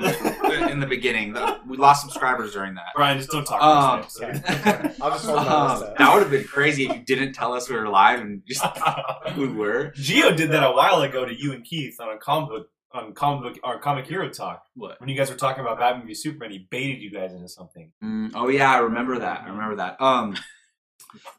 [0.69, 1.35] in the beginning.
[1.67, 2.87] We lost subscribers during that.
[2.95, 4.93] Brian, just don't talk Um, about Okay.
[5.01, 7.69] I'll just hold my Um, that would have been crazy if you didn't tell us
[7.69, 8.63] we were live and just
[9.37, 9.91] we were.
[9.97, 13.13] Gio did that a while ago to you and Keith on a comic book on
[13.13, 14.99] comic book or comic hero talk What?
[15.01, 16.51] when you guys were talking about Batman v Superman.
[16.51, 17.91] He baited you guys into something.
[18.03, 19.41] Mm, oh yeah, I remember that.
[19.41, 19.99] I remember that.
[20.01, 20.37] Um,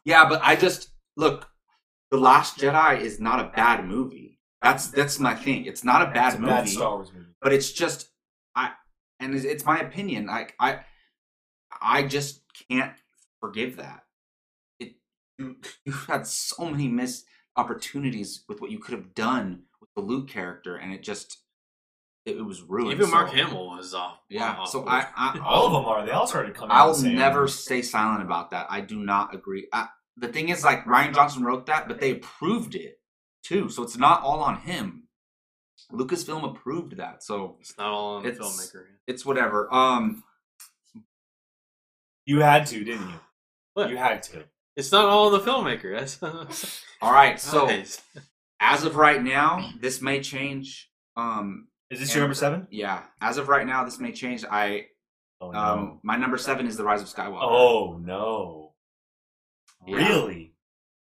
[0.05, 1.47] yeah, but I just look.
[2.09, 4.39] The Last Jedi is not a bad movie.
[4.61, 5.65] That's that's my thing.
[5.65, 7.25] It's not a bad It's a movie, bad Star Wars movie.
[7.41, 8.07] but it's just I,
[9.19, 10.25] and it's, it's my opinion.
[10.27, 10.81] Like I,
[11.81, 12.93] I just can't
[13.39, 14.03] forgive that.
[14.79, 14.95] It
[15.37, 17.25] you you had so many missed
[17.55, 21.37] opportunities with what you could have done with the Luke character, and it just
[22.25, 22.91] it, it was ruined.
[22.93, 24.19] Even Mark So, Hamill was off.
[24.29, 24.87] Yeah, off so.
[24.87, 26.05] I, I All of them are.
[26.05, 26.71] They all started coming.
[26.71, 28.67] I'll and saying- never stay silent about that.
[28.69, 29.67] I do not agree.
[29.73, 32.99] I, the thing is, like Rian Johnson wrote that, but they approved it
[33.43, 35.06] too, so it's not all on him.
[35.91, 38.85] Lucasfilm approved that, so It's not all on the It's- filmmaker.
[39.07, 39.73] it's whatever.
[39.73, 40.23] Um,
[42.25, 43.19] You had to, didn't you?
[43.73, 43.89] What?
[43.89, 44.45] You had to.
[44.75, 45.97] It's not all on the filmmaker.
[45.97, 47.39] That's all right.
[47.39, 48.01] So Nice.
[48.59, 50.89] as of right now, this may change.
[51.15, 52.67] Um, Is this your number seven?
[52.69, 54.43] yeah, as of right now, this may change.
[54.45, 54.87] I
[55.39, 55.59] Oh no.
[55.59, 57.39] um, my number seven is the Rise of Skywalker.
[57.41, 58.73] oh no.
[59.85, 59.95] Yeah.
[59.95, 60.46] Really?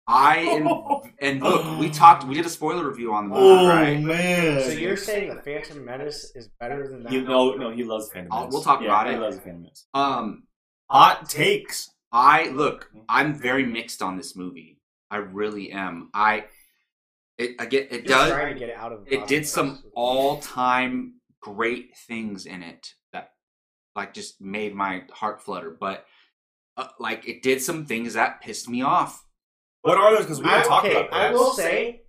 [0.07, 2.25] I and, and look, we talked.
[2.25, 3.99] We did a spoiler review on the movie, Oh right?
[4.01, 4.61] man.
[4.61, 7.11] So you're saying the Phantom Menace is better than that?
[7.11, 8.53] He, no, no, he loves Phantom I'll- Menace.
[8.53, 9.19] we'll talk Yeah, about He it.
[9.19, 9.87] loves Phantom Menace.
[9.93, 10.43] Um,
[10.89, 11.89] Hot takes.
[12.11, 14.79] I look, I'm very mixed on this movie.
[15.09, 16.09] I really am.
[16.13, 16.45] I
[17.39, 19.07] it again it Just does trying to get it out of.
[19.07, 23.31] it did some all-time great things in it that
[23.95, 26.05] like just made my heart flutter, but
[26.77, 29.23] uh, like it did some things that pissed me off.
[29.83, 30.21] What are those?
[30.25, 31.19] Because we I, don't talk okay, about those.
[31.19, 32.01] I will say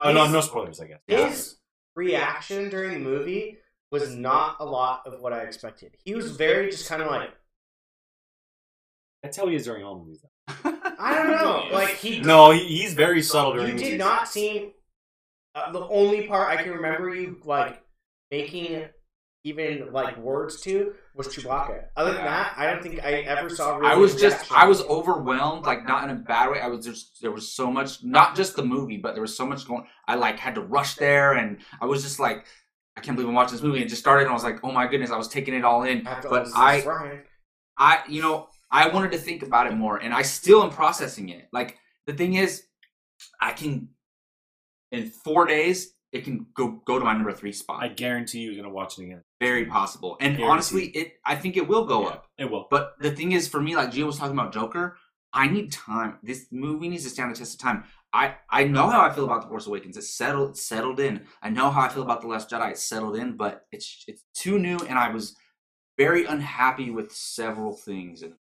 [0.00, 1.00] Oh, no, no spoilers, I guess.
[1.08, 1.28] Yeah.
[1.28, 1.56] his
[1.94, 3.58] reaction during the movie
[3.90, 5.96] was not a lot of what I expected.
[6.04, 7.30] He was very just kind of like
[9.22, 10.24] That's how he is during all movies.
[10.48, 13.88] I don't know, like he No, he's very subtle during you movies.
[13.90, 14.72] did not seem.
[15.54, 17.82] Uh, the only part I can remember you like
[18.30, 18.84] making
[19.44, 21.84] even like words to was Chewbacca.
[21.96, 23.76] Other than that, I don't think I ever saw.
[23.76, 24.56] Really I was just reaction.
[24.56, 26.60] I was overwhelmed, like not in a bad way.
[26.60, 29.46] I was just there was so much, not just the movie, but there was so
[29.46, 29.86] much going.
[30.06, 32.46] I like had to rush there, and I was just like,
[32.96, 33.80] I can't believe I'm watching this movie.
[33.80, 35.82] And just started, and I was like, oh my goodness, I was taking it all
[35.84, 36.06] in.
[36.06, 37.22] After but I- Ryan.
[37.78, 41.28] I, you know, I wanted to think about it more, and I still am processing
[41.28, 41.48] it.
[41.52, 42.62] Like the thing is,
[43.40, 43.88] I can
[44.92, 47.82] in four days it can go go to my number three spot.
[47.82, 49.22] I guarantee you're gonna watch it again.
[49.40, 50.50] Very possible, and Guaranteed.
[50.50, 52.26] honestly, it I think it will go Yeah, up.
[52.38, 52.66] It will.
[52.70, 54.96] But the thing is, for me, like Gio was talking about Joker,
[55.32, 56.18] I need time.
[56.22, 57.84] This movie needs to stand the test of time.
[58.12, 59.96] I I know how I feel about the Force Awakens.
[59.96, 61.26] It's settled, it's settled in.
[61.42, 62.70] I know how I feel about the Last Jedi.
[62.70, 65.36] It's settled in, but it's it's too new, and I was
[65.98, 68.22] very unhappy with several things.
[68.22, 68.34] And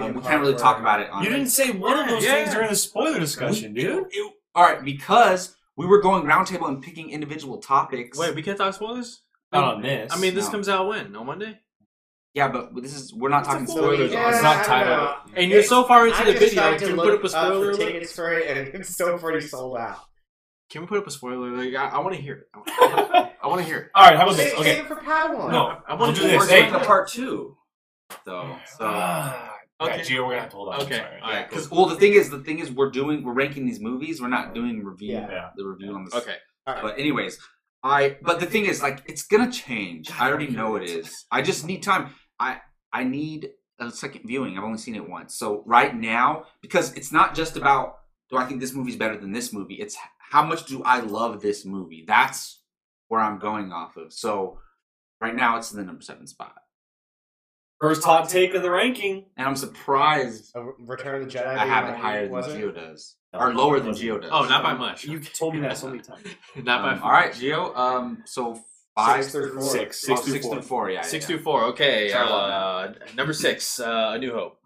[0.00, 2.32] Um, we can't really talk about it on You didn't say one of those Yeah.
[2.34, 4.06] things during the spoiler discussion, dude.
[4.10, 8.18] It- all right, because we were going roundtable and picking individual topics.
[8.18, 9.22] Wait, we can't talk spoilers.
[9.52, 10.12] Not on this.
[10.12, 10.50] I mean, this No.
[10.52, 11.58] comes out when on Monday,
[12.34, 14.12] yeah, but this is we're not It's talking spoilers.
[14.12, 15.26] Yeah, It's not I tied don't up.
[15.28, 15.32] know.
[15.36, 16.62] and you're so far into I the video.
[16.62, 17.70] tried to Can we put up a for spoiler?
[17.70, 17.76] alert?
[17.76, 19.98] tickets for it, and it's still pretty sold out.
[20.68, 21.48] Can we put up a spoiler?
[21.48, 21.74] alert?
[21.76, 22.48] I, I want to hear it.
[22.54, 23.90] I, want to hear it.
[23.94, 24.52] All right, how about this?
[24.54, 24.62] Okay.
[24.74, 25.50] save it for Padawan.
[25.52, 26.38] No, I we'll do this.
[26.40, 27.56] We're Hey, doing the part two,
[28.24, 28.56] though.
[28.76, 28.78] So.
[28.84, 29.92] Ah, Okay.
[29.92, 30.80] okay, Gio, we're gonna have to hold on.
[30.82, 31.20] Okay, Sorry.
[31.20, 33.80] all right, Because well, the thing is, the thing is, we're doing we're ranking these
[33.80, 34.22] movies.
[34.22, 35.12] We're not doing review.
[35.12, 35.30] Yeah.
[35.30, 35.50] Yeah.
[35.54, 36.14] The review on this.
[36.14, 36.36] Okay.
[36.64, 37.38] But anyways,
[37.82, 40.10] I but the thing is, like, it's gonna change.
[40.18, 41.26] I already know it is.
[41.30, 42.10] I just need time.
[42.40, 42.60] I
[42.92, 44.56] I need a second viewing.
[44.56, 45.38] I've only seen it once.
[45.38, 47.98] So right now, because it's not just about
[48.30, 49.74] do I think this movie's better than this movie.
[49.74, 52.04] It's how much do I love this movie.
[52.06, 52.62] That's
[53.08, 54.12] where I'm going off of.
[54.12, 54.58] So
[55.20, 56.54] right now, it's in the number seven spot,
[57.80, 59.26] First hot take of the ranking.
[59.36, 61.46] and I'm surprised Uh, Return of the Jedi.
[61.46, 62.60] I have it my- higher than was it?
[62.60, 64.08] Gio does, or lower than Wasn't.
[64.08, 64.30] Gio does.
[64.32, 65.04] Oh, not by much.
[65.04, 66.22] You've told me that so many times.
[66.56, 67.76] Not by Um, all right, Gio.
[67.76, 68.58] Um, so
[68.94, 69.62] five Six through four.
[69.62, 70.08] Six.
[70.08, 70.62] Oh, Six through four.
[70.62, 70.90] four.
[70.90, 71.36] Yeah, Six yeah.
[71.36, 71.64] through four.
[71.64, 72.10] Okay.
[72.10, 73.78] Try one Uh, number six.
[73.78, 74.58] Uh, A New Hope.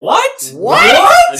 [0.00, 0.50] What?
[0.54, 0.80] What?
[1.34, 1.36] A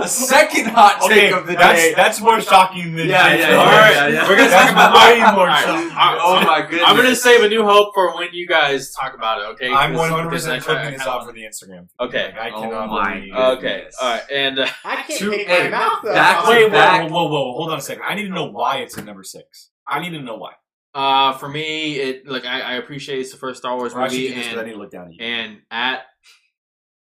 [0.00, 1.94] The second hot Okay, take of the that's, day.
[1.94, 3.66] that's more shocking than Yeah, Jake's yeah, yeah, one.
[3.66, 4.28] yeah, yeah, yeah.
[4.28, 5.90] We're gonna That's talk about way more shocking.
[5.90, 6.82] all right, oh my goodness!
[6.86, 9.44] I'm gonna save A New Hope for when you guys talk about it.
[9.54, 9.72] Okay.
[9.72, 11.88] I'm 'Cause- 100 because I percent try- clipping this kinda out wanna- for the Instagram.
[11.98, 12.26] Okay.
[12.26, 13.60] Like, I Oh cannot my believe Okay.
[13.78, 13.96] Goodness.
[14.00, 14.22] All right.
[14.30, 16.12] And uh, I can't Two- take my mouth though.
[16.14, 18.04] back- Wait, whoa, back- whoa, whoa, whoa, hold on a second.
[18.06, 19.70] I need to know why it's in number six.
[19.88, 20.52] I need to know why.
[20.94, 24.28] uh, for me, it like I, I appreciate it's the first Star Wars Or movie,
[24.28, 25.20] do this I and need to look down at you.
[25.20, 26.02] and at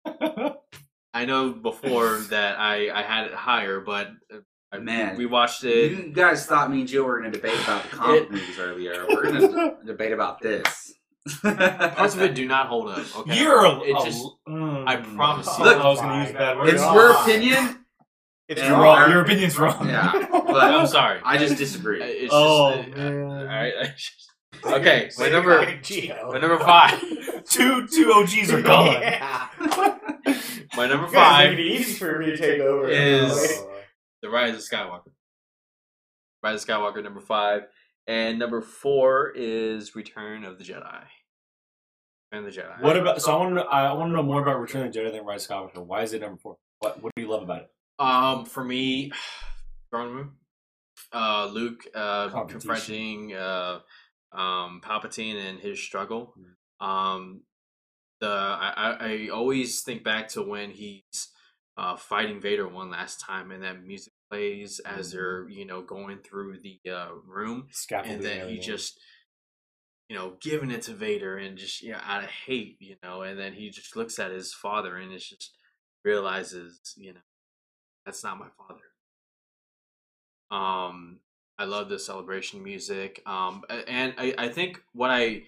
[1.18, 4.38] I know before that I I had it higher, but uh,
[4.72, 5.18] I- Man.
[5.18, 5.92] we watched it.
[5.92, 8.60] You guys thought me and Joe were going to debate about the comic It- movies
[8.60, 9.06] earlier.
[9.10, 10.94] We're going to debate about this.
[11.42, 13.18] Parts of it do not hold up.
[13.20, 13.40] Okay.
[13.40, 14.88] You're a, It just- mm.
[14.88, 15.64] I promise you.
[15.66, 16.74] Look, I was going to use bad words.
[16.74, 17.86] it's your opinion.
[18.48, 19.00] It's Yeah, You're wrong.
[19.02, 19.12] wrong.
[19.12, 19.90] Your opinion's wrong.
[19.90, 21.20] Yeah, I'm sorry.
[21.26, 22.02] I just disagree.
[22.02, 23.24] It's Oh, just, uh, man.
[23.24, 23.74] all right.
[23.82, 24.27] I just-
[24.66, 25.10] okay.
[25.20, 25.60] My number.
[25.66, 27.00] My number five.
[27.46, 29.02] two two OGs are gone.
[29.02, 29.48] Yeah.
[30.76, 31.60] My number guys five.
[31.60, 32.88] easy for me to take over.
[32.90, 33.64] is-
[34.22, 35.12] The Rise of Skywalker.
[36.44, 37.64] Rise of Skywalker, number five.
[38.08, 41.04] And number four is Return of the Jedi.
[42.32, 42.82] Return of the Jedi.
[42.82, 43.22] What about?
[43.22, 43.56] So I want to.
[43.56, 45.86] Know, I want to know more about Return of the Jedi than Rise of Skywalker.
[45.86, 46.58] Why is it number four?
[46.80, 47.70] What What do you love about it?
[48.00, 49.12] Um, for me,
[49.92, 50.32] throne room.
[51.12, 53.80] Uh, Luke uh, confronting uh,
[54.38, 56.34] um, Palpatine and his struggle.
[56.80, 57.42] Um,
[58.22, 61.30] the I, I always think back to when he's
[61.78, 66.20] uh, fighting Vader one last time, and that music plays as they're you know going
[66.20, 68.16] through the uh, room, Scaffolding.
[68.16, 69.00] and then he just
[70.08, 73.24] you know giving it to Vader and just you know out of hate, you know,
[73.24, 75.56] and then he just looks at his father and it's just
[76.06, 77.20] realizes you know
[78.06, 78.82] that's not my father.
[80.50, 81.20] Um,
[81.60, 83.22] I love the celebration music.
[83.26, 85.44] Um, and I, I think what I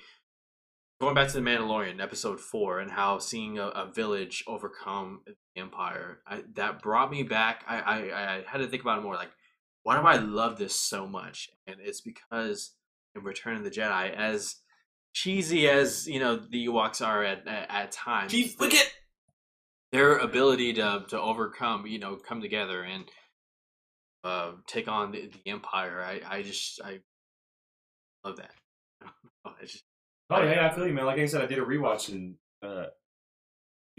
[0.99, 5.61] going back to the Mandalorian episode four and how seeing a, a village overcome the
[5.61, 7.63] Empire, I, that brought me back.
[7.67, 7.97] I, I
[8.37, 9.15] I had to think about it more.
[9.15, 9.31] Like,
[9.83, 11.49] why do I love this so much?
[11.67, 12.73] And it's because
[13.15, 14.55] in Return of the Jedi, as
[15.13, 18.91] cheesy as you know the Ewoks are at at, at times, Chief the- Wicket.
[19.91, 23.05] their ability to to overcome, you know, come together and
[24.23, 26.03] uh, take on the, the empire.
[26.03, 26.99] I I just I
[28.23, 28.51] love that.
[29.45, 29.83] I just
[30.29, 31.05] Oh yeah, I feel you, man.
[31.05, 32.85] Like I said, I did a rewatch and uh,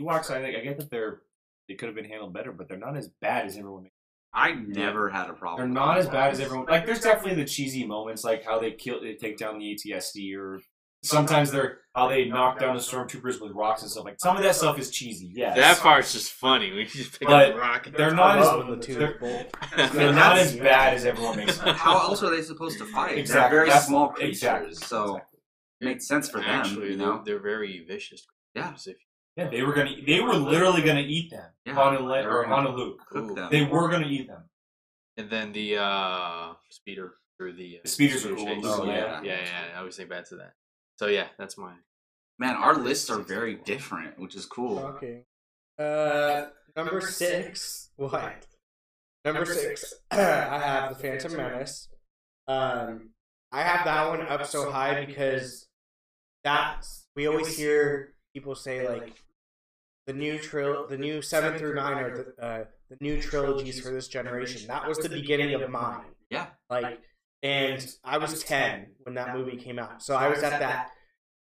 [0.00, 0.30] Ewoks.
[0.30, 1.22] I think I get that they're
[1.68, 3.84] they could have been handled better, but they're not as bad as everyone.
[3.84, 3.94] makes
[4.32, 5.72] I never had a problem.
[5.72, 6.66] They're not as bad as everyone.
[6.66, 10.36] Like there's definitely the cheesy moments, like how they kill, they take down the AT-ST,
[10.36, 10.60] or
[11.02, 14.04] sometimes they're how they knock down the stormtroopers with rocks and stuff.
[14.04, 15.32] Like some of that stuff is cheesy.
[15.34, 16.72] Yes, that part's just funny.
[16.72, 17.88] We just pick But up the rock.
[17.96, 18.46] they're not as
[18.86, 21.74] the they're- they're not as bad as everyone makes them.
[21.74, 23.18] How else are they supposed to fight?
[23.18, 23.40] Exactly.
[23.40, 24.74] They're very That's- small creatures, exactly.
[24.74, 25.38] so Exactly.
[25.80, 26.48] it makes sense for them.
[26.48, 28.24] Actually, you they're, know, they're very vicious.
[28.54, 28.72] Yeah.
[29.36, 29.94] Yeah, they were gonna.
[30.06, 31.50] They were literally gonna eat them.
[31.64, 31.74] Yeah.
[31.74, 32.98] Han and Le- or Han and Luke.
[33.08, 33.48] cook them.
[33.50, 34.44] They were gonna eat them.
[35.16, 38.70] And then the uh speeder or the, uh, The speeders are speeder cool.
[38.82, 38.92] Oh, yeah.
[38.92, 39.20] yeah.
[39.22, 39.74] yeah, yeah.
[39.74, 40.52] I always think back to that.
[41.00, 41.78] So yeah, that's mine.
[42.38, 44.80] Man, our lists are very different, which is cool.
[44.80, 45.24] Okay.
[45.78, 47.88] Uh, number six.
[47.96, 48.44] What?
[49.24, 49.94] Number six.
[50.10, 51.88] I have the Phantom Menace.
[52.48, 53.12] Um,
[53.50, 55.68] I have that one up so high because
[56.44, 59.14] that's we always hear people say like
[60.06, 63.90] the new tril the new seven through nine are the uh, the new trilogies for
[63.90, 64.68] this generation.
[64.68, 66.04] That was the beginning of mine.
[66.28, 66.48] Yeah.
[66.68, 67.00] Like,
[67.42, 70.90] and I was ten when that movie came out, so I was at that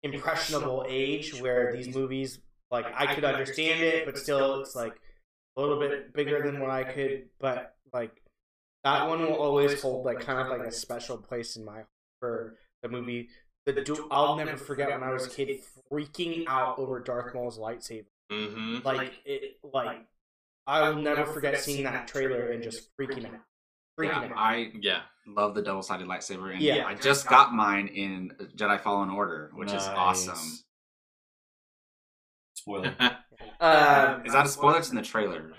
[0.03, 2.39] impressionable age where these movies
[2.71, 4.95] Like I could understand it, but still, it's like
[5.57, 7.29] a little bit bigger than what I could.
[7.39, 8.21] But like
[8.83, 11.87] that one will always hold like kind of like a special place in my heart
[12.19, 13.29] for the movie.
[13.65, 15.59] The du- I'll never forget when I was a kid
[15.91, 18.05] freaking out over Darth Maul's lightsaber.
[18.31, 18.79] Mm-hmm.
[18.83, 20.05] Like it, like
[20.67, 23.41] I will never forget seeing that trailer and just freaking out,
[23.99, 24.37] freaking out.
[24.37, 25.01] I Yeah.
[25.27, 26.85] Love the double sided lightsaber, and Yeah.
[26.85, 30.37] I just got mine in Jedi Fallen Order, which is awesome.
[32.53, 32.95] Spoiler.
[33.59, 34.77] Um, Is that a spoiler?
[34.79, 35.51] It's in the trailer.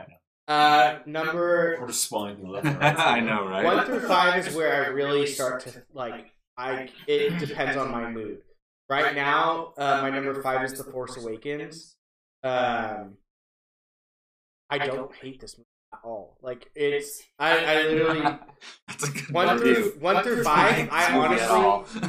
[0.49, 2.67] uh, number We're just spawning through left.
[2.83, 3.65] I know, right?
[3.65, 6.33] one through five is where I really start to like.
[6.57, 8.39] I it depends on my mood.
[8.89, 11.97] Right now, uh, my number five is The Force Awakens.
[12.45, 13.15] Um,
[14.71, 16.37] I don't hate this movie at all.
[16.43, 18.39] Like it's, I, I literally
[18.89, 20.89] That's a one through one through five.
[20.91, 22.03] I honestly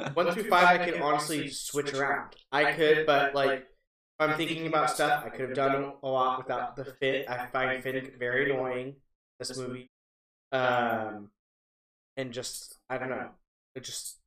[0.14, 2.34] one through five, I could honestly switch around.
[2.52, 3.66] I could, but like, if
[4.18, 7.28] I'm thinking about stuff, I could have done a lot without the fit.
[7.28, 8.96] I find Finn very annoying.
[9.38, 9.90] This movie,
[10.52, 11.30] um,
[12.18, 13.30] and just I don't know.
[13.74, 14.18] It just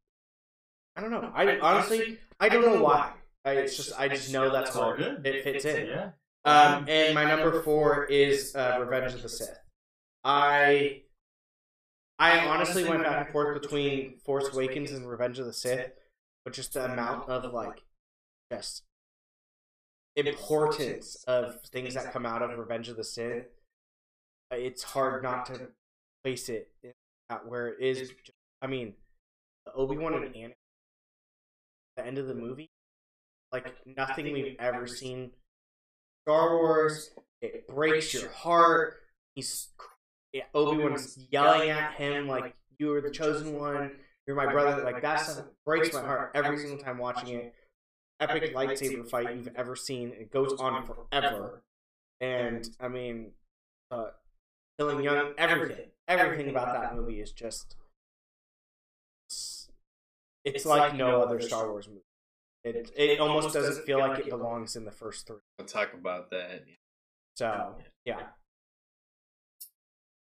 [0.95, 1.31] I don't know.
[1.33, 3.11] I honestly I don't know why.
[3.45, 5.87] I, it's just I just know that's It's all where it fits in.
[5.87, 6.09] Yeah.
[6.45, 9.59] Um, and my number four is uh, Revenge of the Sith.
[10.23, 11.03] I
[12.19, 15.91] I honestly went back and forth between Force Awakens and Revenge of the Sith,
[16.43, 17.81] but just the amount of like
[18.51, 18.83] just
[20.15, 23.45] importance of things that come out of Revenge of the Sith,
[24.51, 25.69] it's hard not to
[26.23, 26.69] place it
[27.29, 28.11] at where it is.
[28.61, 28.93] I mean,
[29.75, 30.53] Obi Wan and Anakin,
[31.97, 32.69] the end of the movie,
[33.51, 35.31] like nothing we've ever seen.
[36.23, 37.11] Star Wars,
[37.41, 39.01] it breaks your heart.
[39.35, 39.67] He's
[40.53, 43.91] Obi Wan's yelling at him like you are the chosen one.
[44.25, 44.83] You're my brother.
[44.83, 47.53] Like that stuff breaks my heart every single time watching it.
[48.19, 50.09] Epic lightsaber fight you've ever seen.
[50.09, 51.61] It goes on forever.
[52.21, 53.31] And I mean,
[53.91, 54.11] uh,
[54.79, 57.75] killing young, everything, everything about that movie is just.
[59.27, 59.67] It's,
[60.45, 62.01] it's like no other Star Wars movie.
[62.63, 65.37] It it almost doesn't feel like it belongs in the first three.
[65.59, 66.63] We'll talk about that.
[67.35, 68.19] So yeah,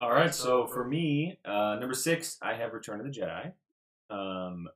[0.01, 0.33] All right.
[0.33, 3.51] So for me, uh, number six, I have Return of the Jedi.
[4.09, 4.67] Um,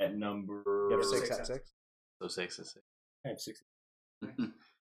[0.00, 1.70] at number you have six at six.
[2.20, 2.84] So six is six.
[3.24, 3.62] I have six.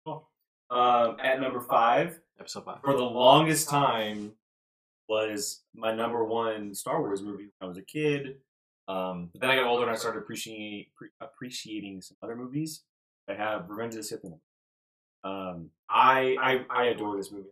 [0.04, 0.28] Cool.
[0.70, 2.78] Um, at number five, Episode five.
[2.82, 4.32] for the longest time,
[5.08, 8.38] was my number one Star Wars movie when I was a kid.
[8.88, 10.86] Um, but then I got older and I started appreciating
[11.20, 12.82] appreciating some other movies.
[13.28, 14.24] I have Revenge of the Sith.
[15.24, 17.48] Um, I, I I adore this movie.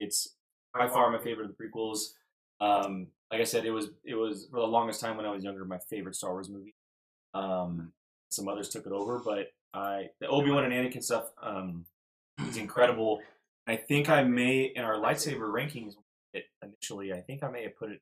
[0.00, 0.36] It's
[0.72, 2.12] by far my favorite of the prequels.
[2.60, 5.42] Um, like I said, it was it was for the longest time when I was
[5.42, 6.74] younger my favorite Star Wars movie.
[7.34, 7.92] Um,
[8.30, 11.84] some others took it over, but I the Obi Wan and Anakin stuff um,
[12.48, 13.20] is incredible.
[13.66, 15.94] I think I may in our lightsaber rankings
[16.62, 17.12] initially.
[17.12, 18.00] I think I may have put it.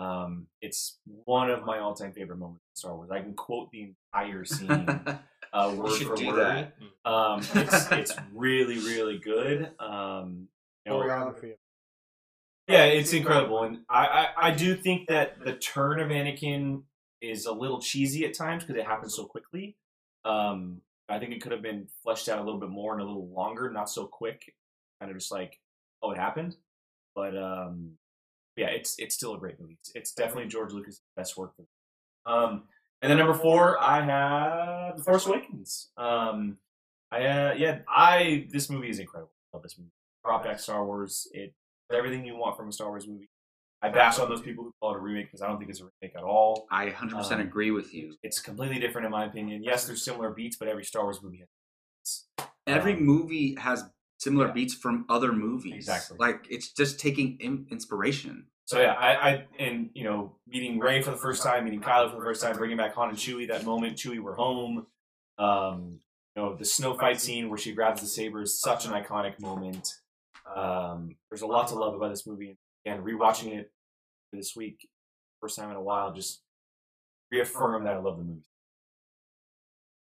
[0.00, 3.10] Um, it's one of my all-time favorite moments in Star Wars.
[3.10, 4.70] I can quote the entire scene
[5.52, 6.72] uh, word should for do word.
[7.04, 7.10] that.
[7.10, 9.70] Um, it's it's really really good.
[9.78, 10.48] Um,
[10.86, 11.56] you know, Choreography.
[12.66, 16.84] yeah, it's incredible, and I, I I do think that the turn of Anakin
[17.20, 19.76] is a little cheesy at times because it happens so quickly.
[20.24, 20.80] Um,
[21.10, 23.28] I think it could have been fleshed out a little bit more and a little
[23.28, 24.54] longer, not so quick.
[24.98, 25.58] Kind of just like,
[26.02, 26.56] oh, it happened.
[27.14, 27.98] But um,
[28.60, 29.78] yeah, it's it's still a great movie.
[29.80, 31.52] It's, it's definitely George Lucas' best work.
[32.26, 32.64] Um,
[33.00, 35.88] and then number four, I have The Force Awakens.
[35.96, 36.58] Um,
[37.10, 39.32] I uh, yeah, I this movie is incredible.
[39.52, 39.90] I love this movie.
[40.22, 41.26] Brought back Star Wars.
[41.32, 41.54] It
[41.90, 43.30] everything you want from a Star Wars movie.
[43.82, 45.80] I bash on those people who call it a remake because I don't think it's
[45.80, 46.66] a remake at all.
[46.70, 48.16] I 100% Um, agree with you.
[48.22, 49.64] It's completely different in my opinion.
[49.64, 52.26] Yes, there's similar beats, but every Star Wars movie has.
[52.66, 53.84] Every um, movie has
[54.20, 54.52] similar yeah.
[54.52, 55.88] beats from other movies.
[55.88, 56.18] Exactly.
[56.20, 58.46] Like it's just taking in- inspiration.
[58.70, 62.08] So yeah, I, I and you know meeting Rey for the first time, meeting Kylo
[62.08, 63.48] for the first time, bringing back Han and Chewie.
[63.48, 64.86] That moment, Chewie, we're home.
[65.38, 65.98] Um,
[66.36, 69.40] you know the snow fight scene where she grabs the saber is such an iconic
[69.40, 69.92] moment.
[70.54, 73.72] Um, there's a lot to love about this movie, and rewatching it
[74.32, 74.88] this week,
[75.40, 76.40] first time in a while, just
[77.32, 78.46] reaffirm that I love the movie.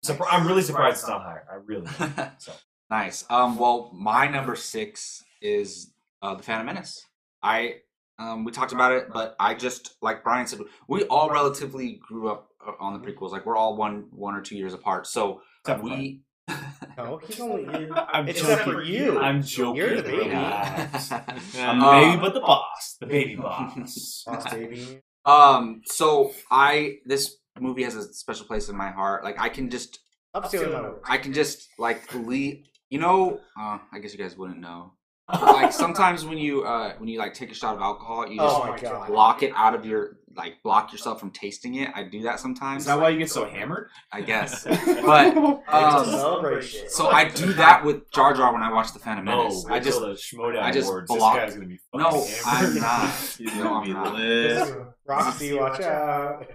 [0.05, 1.47] Surpri- I'm really surprised it's not higher.
[1.51, 2.31] I really am.
[2.37, 2.51] So
[2.91, 3.25] nice.
[3.27, 3.57] Um.
[3.57, 7.07] Well, my number six is uh, the Phantom Menace.
[7.41, 7.77] I
[8.21, 12.29] um we talked about it, but I just like Brian said, we all relatively grew
[12.29, 13.31] up uh, on the prequels.
[13.31, 15.07] Like we're all one one or two years apart.
[15.07, 16.21] So Except we.
[16.97, 17.93] No, he's only in.
[17.95, 18.73] I'm Except joking.
[18.73, 19.17] for you.
[19.19, 19.77] I'm joking.
[19.77, 20.29] You're the baby.
[20.29, 21.11] Relax.
[21.57, 24.23] I'm the baby, but the boss, the baby boss.
[24.27, 24.99] Boss baby.
[25.25, 29.23] Um, so I this movie has a special place in my heart.
[29.23, 29.99] Like I can just
[30.29, 30.91] Stop stealing my.
[31.07, 32.65] I can just like leave.
[32.89, 34.93] You know, uh, I guess you guys wouldn't know.
[35.31, 38.37] But, like sometimes when you uh, when you like take a shot of alcohol, you
[38.37, 39.07] just Oh my god.
[39.07, 41.89] block it out of your like block yourself from tasting it.
[41.93, 42.83] I do that sometimes.
[42.83, 43.89] Is that why you get so hammered?
[44.13, 44.63] I guess.
[44.65, 44.75] but
[45.05, 48.99] But It's a um, so I do that with Jar Jar when I watch the
[48.99, 49.65] Phantom no, Menace.
[49.69, 51.07] I I just the Schmoedown I just Awards.
[51.07, 53.09] block- This guy's gonna be no, fucking I'm not.
[53.37, 54.15] He's No, gonna I'm be not.
[54.15, 54.73] lit.
[55.05, 56.45] Roxy, watch out.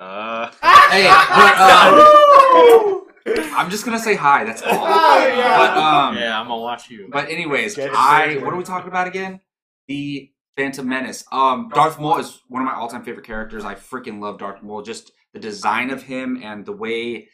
[0.00, 0.50] Uh,
[0.90, 4.44] Hey, but um, I'm just gonna say hi.
[4.44, 4.70] That's all.
[4.72, 5.56] Oh, yeah.
[5.56, 7.08] But um, yeah, I'm gonna watch you.
[7.10, 9.40] But anyways, Get I what are we talking about again?
[9.88, 11.24] The Phantom Menace.
[11.32, 13.64] Um, Darth Maul is one of my all-time favorite characters.
[13.64, 14.82] I freaking love Darth Maul.
[14.82, 17.28] Just the design of him and the way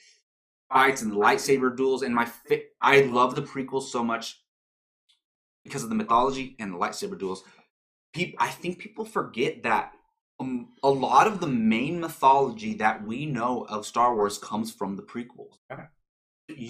[0.72, 2.02] fights and the lightsaber duels.
[2.02, 4.40] And my fi- I love the prequels so much
[5.64, 7.42] because of the mythology and the lightsaber duels.
[8.14, 9.92] People, I think people forget that
[10.40, 14.96] um, a lot of the main mythology that we know of Star Wars comes from
[14.96, 15.58] the prequels.
[15.70, 15.84] Okay.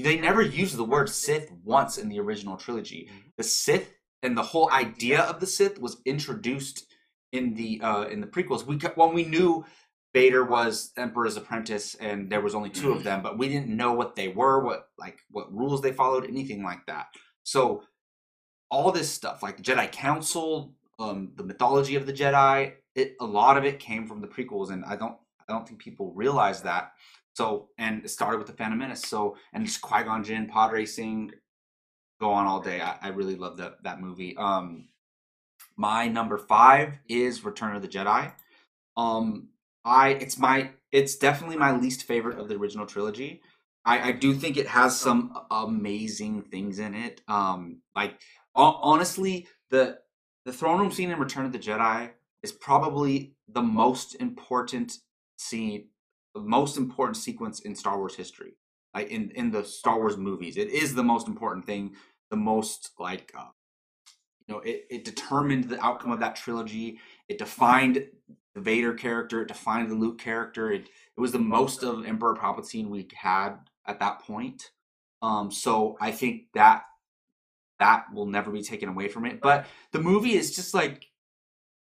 [0.03, 3.09] They never used the word Sith once in the original trilogy.
[3.39, 6.93] The Sith and the whole idea of the Sith was introduced
[7.33, 8.67] in the uh, in the prequels.
[8.67, 9.65] We when we knew
[10.13, 13.93] Vader was Emperor's apprentice and there was only two of them, but we didn't know
[13.93, 17.07] what they were, what like what rules they followed, anything like that.
[17.45, 17.85] So
[18.71, 23.25] all this stuff, like the Jedi Council, um, the mythology of the Jedi, it a
[23.25, 25.17] lot of it came from the prequels, and I don't
[25.49, 26.93] I don't think people realize that.
[27.35, 29.03] So and it started with the Phantom Menace.
[29.03, 31.33] So and just Qui Gon Jinn, pod racing,
[32.21, 32.81] go on all day.
[32.81, 34.37] I, I really love that that movie.
[34.37, 34.89] Um,
[35.77, 38.33] my number five is Return of the Jedi.
[38.97, 39.49] Um,
[39.85, 43.43] I it's my it's definitely my least favorite of the original trilogy.
[43.85, 47.23] I, I do think it has some amazing things in it.
[47.29, 48.21] Um, like
[48.55, 49.99] ho- honestly, the
[50.45, 52.11] the throne room scene in Return of the Jedi
[52.43, 54.99] is probably the most important
[55.37, 55.89] scene,
[56.35, 58.55] the most important sequence in Star Wars history.
[58.95, 61.95] Like in in the Star Wars movies, it is the most important thing.
[62.31, 63.49] The most like uh,
[64.47, 66.99] you know, it, it determined the outcome of that trilogy.
[67.29, 68.05] It defined
[68.55, 69.43] the Vader character.
[69.43, 70.73] It defined the Luke character.
[70.73, 74.71] It it was the most of Emperor Palpatine we had at that point.
[75.23, 76.83] Um, so I think that
[77.79, 79.41] that will never be taken away from it.
[79.41, 81.07] But the movie is just like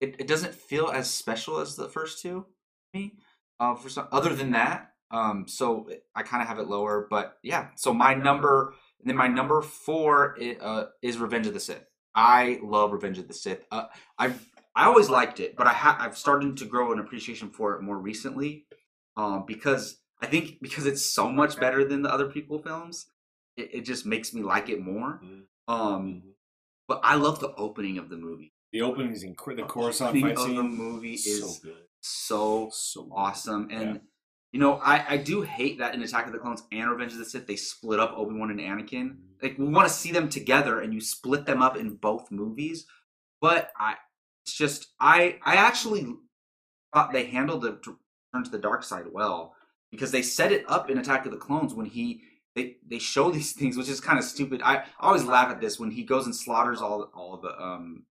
[0.00, 2.46] it, it doesn't feel as special as the first two
[2.94, 3.14] to me.
[3.58, 7.06] Uh, for some other than that, um, so I kind of have it lower.
[7.10, 11.60] But yeah, so my number then my number four i- uh, is Revenge of the
[11.60, 11.84] Sith.
[12.14, 13.64] I love Revenge of the Sith.
[13.70, 13.86] Uh,
[14.18, 17.74] I've I always liked it, but I ha- I've started to grow an appreciation for
[17.76, 18.66] it more recently,
[19.16, 23.06] um, because I think because it's so much better than the other prequel films,
[23.56, 25.20] it, it just makes me like it more.
[25.24, 25.42] Mhm.
[25.68, 26.22] Um,
[26.88, 28.52] but I love the opening of the movie.
[28.72, 29.66] The opening is incredible.
[29.66, 33.12] The Coruscant fight of the scene movie so is good, so so good.
[33.14, 33.68] awesome.
[33.70, 34.00] And Yeah.
[34.52, 37.18] you know, I I do hate that in Attack of the Clones and Revenge of
[37.18, 39.16] the Sith they split up Obi Wan and Anakin.
[39.42, 42.86] Like we want to see them together, and you split them up in both movies.
[43.40, 43.96] But I,
[44.44, 46.06] it's just I I actually
[46.94, 47.72] thought they handled the
[48.32, 49.54] turn to the dark side well
[49.90, 52.22] because they set it up in Attack of the Clones when he.
[52.56, 54.60] They, they show these things, which is kind of stupid.
[54.62, 58.04] I, I always laugh at this when he goes and slaughters all all the um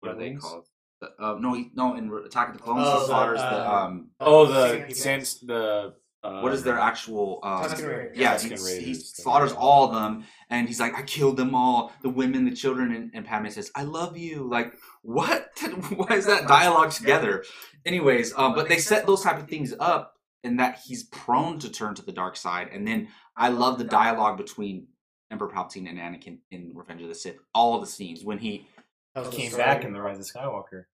[0.00, 0.66] what are they called?
[1.00, 1.94] The, uh, no, he, no.
[1.94, 4.10] In Attack of the Clones, Oh, he the, slaughters the uh, um.
[4.20, 4.94] Oh, the people.
[4.96, 5.94] sense the
[6.24, 7.38] uh, What is their actual?
[7.44, 8.18] Um, Tusken Raiders.
[8.18, 11.92] yeah, Tusken he, he slaughters all of them, and he's like, "I killed them all,
[12.02, 15.50] the women, the children." And, and Padme says, "I love you." Like, what?
[15.94, 17.44] Why is that dialogue together?
[17.86, 21.70] Anyways, um, but they set those type of things up, and that he's prone to
[21.70, 22.70] turn to the dark side.
[22.72, 24.88] And then I love the dialogue between
[25.30, 27.36] Emperor Palpatine and Anakin in Revenge of the Sith.
[27.54, 28.66] All the scenes when he
[29.14, 29.64] Tells the came story.
[29.64, 30.84] back in the Rise of Skywalker.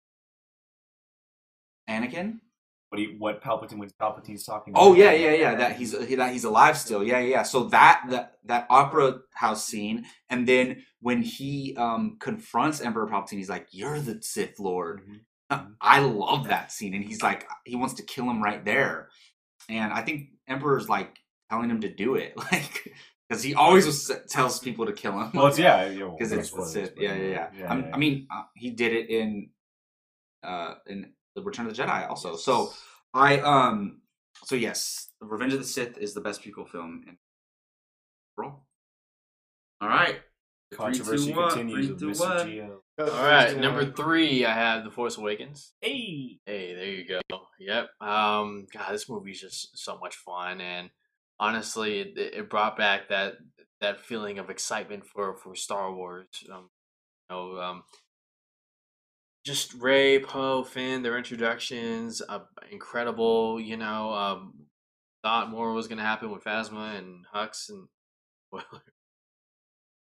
[1.89, 2.41] Anakin.
[2.91, 4.73] What he what Palpatine when Palpatine's talking.
[4.73, 4.83] About.
[4.83, 5.55] Oh yeah, yeah, yeah.
[5.57, 7.03] That he's that he's alive still.
[7.03, 7.27] Yeah, yeah.
[7.29, 7.43] yeah.
[7.43, 13.39] So that that that opera house scene, and then when he um confronts Emperor Palpatine,
[13.39, 15.03] he's like, "You're the Sith Lord."
[15.51, 15.75] Mhm.
[15.81, 19.09] I love that scene, and he's like, he wants to kill him right there,
[19.69, 21.17] and I think Emperor's like
[21.51, 22.93] telling him to do it, like
[23.29, 25.31] because he always was, tells people to kill him.
[25.35, 26.95] Well, it's yeah, because it's the Sith.
[26.95, 27.71] but, Yeah, yeah, yeah.
[27.71, 29.51] I'm- I mean, uh, he did it in
[30.43, 32.37] uh in the Return of the Jedi also.
[32.37, 32.73] So
[33.15, 34.03] I um
[34.45, 37.17] so yes, Revenge of the Sith is the best prequel film in
[38.37, 38.65] roll.
[39.81, 40.21] All right.
[40.73, 41.51] controversy Three, two, one.
[41.51, 42.37] continues Three, with two, Mr.
[42.39, 42.47] one.
[42.49, 42.79] Gio.
[43.01, 45.73] All right, number three, I have The Force Awakens.
[45.81, 47.21] Hey, Hey, there you go.
[47.59, 47.89] Yep.
[48.01, 50.91] Um, God, this movie's just so much fun, and
[51.41, 53.35] honestly, it, it brought back that
[53.81, 56.27] that feeling of excitement for for Star Wars.
[56.53, 56.71] Um,
[57.31, 57.83] you know, um,
[59.45, 63.61] just Rey, Poe, Finn, their introductions, uh, incredible.
[63.61, 64.55] You know, um,
[65.23, 67.89] thought more was going to happen with Phasma and Hux and.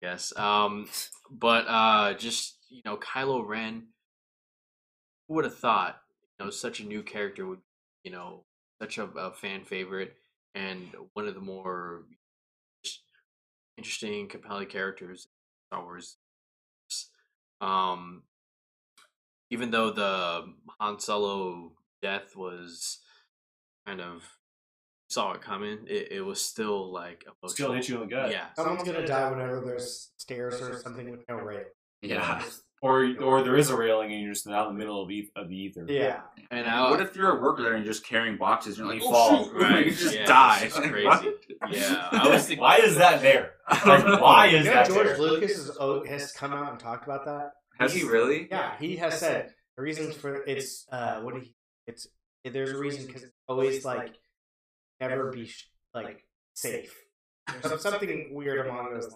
[0.02, 0.36] Yes.
[0.36, 0.88] Um,
[1.30, 3.84] but uh, just you know, Kylo Ren.
[5.28, 6.00] Who would have thought?
[6.38, 7.60] You know, such a new character would,
[8.04, 8.44] you know,
[8.80, 10.16] such a, a fan favorite
[10.54, 12.04] and one of the more
[13.76, 16.16] interesting, compelling characters in Star Wars.
[17.60, 18.22] Um,
[19.50, 22.98] even though the Han Solo death was
[23.86, 24.22] kind of
[25.08, 28.30] saw it coming, it, it was still like Still hit you in the gut.
[28.30, 28.46] Yeah.
[28.56, 31.64] Someone's gonna die whenever there's stairs or something with no rail.
[32.00, 32.42] Yeah.
[32.84, 35.30] Or or there is a railing and you're just out in the middle of, eth-
[35.36, 35.86] of the ether.
[35.88, 36.22] Yeah.
[36.50, 38.96] And I, what if you're a worker there and you're just carrying boxes and you're
[38.96, 40.60] like, oh, fall, shoot, right, you just yeah, die.
[40.64, 41.06] it's just crazy.
[41.06, 41.24] What?
[41.70, 42.60] Yeah, I was thinking.
[42.60, 43.52] Why is that there?
[43.86, 45.18] Like, why is You know, that George there?
[45.18, 47.52] Lucas has, oh, has come out and talked about that.
[47.78, 48.48] Has he really?
[48.50, 51.54] Yeah, he has said the reasons for it's uh what did he
[51.86, 52.06] it's
[52.44, 54.14] there's a reason because it's always like
[55.00, 56.92] never be sh- like safe.
[57.62, 59.14] There's something weird among those.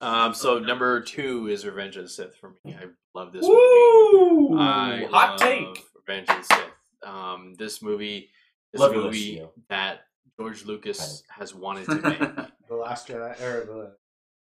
[0.00, 2.74] Um, so number two is Revenge of the Sith for me.
[2.74, 2.84] I
[3.14, 4.54] love this movie.
[4.60, 5.84] I Hot love take.
[6.06, 7.08] Revenge of the Sith.
[7.08, 8.30] Um, this movie
[8.72, 9.50] is Love a movie Gio.
[9.70, 10.00] that
[10.38, 12.20] George Lucas has wanted to make.
[12.68, 13.94] The last Jedi or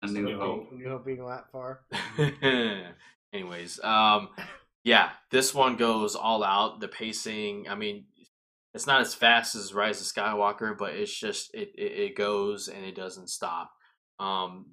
[0.03, 0.73] A the new New hope.
[0.73, 1.81] New Hope being that far.
[3.35, 4.31] Anyways, um,
[4.85, 6.81] yeah, this one goes all out.
[6.81, 8.07] The pacing, I mean,
[8.73, 12.69] it's not as fast as Rise of Skywalker, but it's just it it, it goes
[12.69, 13.71] and it doesn't stop.
[14.19, 14.67] Um,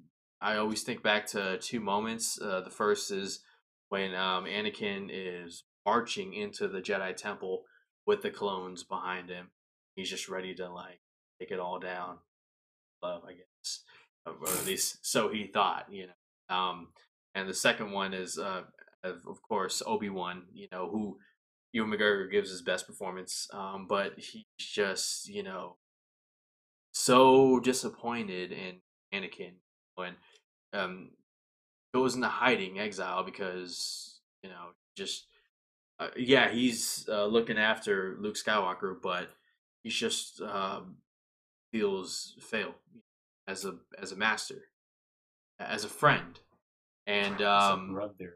[0.44, 2.38] I always think back to two moments.
[2.38, 3.40] Uh, the first is
[3.88, 7.62] when um, Anakin is marching into the Jedi Temple
[8.06, 9.52] with the clones behind him.
[9.96, 11.00] He's just ready to like
[11.40, 12.18] take it all down.
[13.02, 13.84] Love, I guess,
[14.26, 16.54] or at least so he thought, you know.
[16.54, 16.88] Um,
[17.34, 18.64] and the second one is, uh,
[19.02, 20.42] of, course, Obi Wan.
[20.52, 21.16] You know, who
[21.72, 25.76] Ewan McGregor gives his best performance, um, but he's just, you know,
[26.92, 28.80] so disappointed in
[29.14, 29.54] Anakin
[29.94, 30.16] when
[30.74, 31.10] um,
[31.94, 35.26] goes into hiding, exile, because you know, just
[35.98, 39.30] uh, yeah, he's uh, looking after Luke Skywalker, but
[39.82, 40.96] he's just um,
[41.72, 42.74] feels failed
[43.46, 44.64] as a as a master,
[45.58, 46.40] as a friend,
[47.06, 48.34] and um, brother.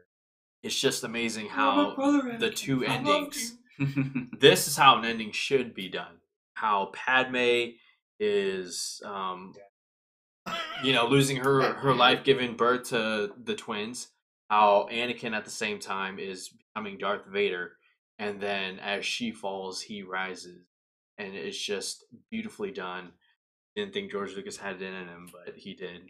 [0.63, 1.95] it's just amazing how
[2.39, 3.55] the two endings.
[4.39, 6.19] This is how an ending should be done.
[6.53, 7.75] How Padme
[8.19, 9.53] is, um,
[10.83, 14.09] you know, losing her her life, giving birth to the twins.
[14.49, 17.73] How Anakin at the same time is becoming Darth Vader,
[18.17, 20.65] and then as she falls, he rises,
[21.17, 23.11] and it's just beautifully done.
[23.75, 26.09] Didn't think George Lucas had it in him, but he did.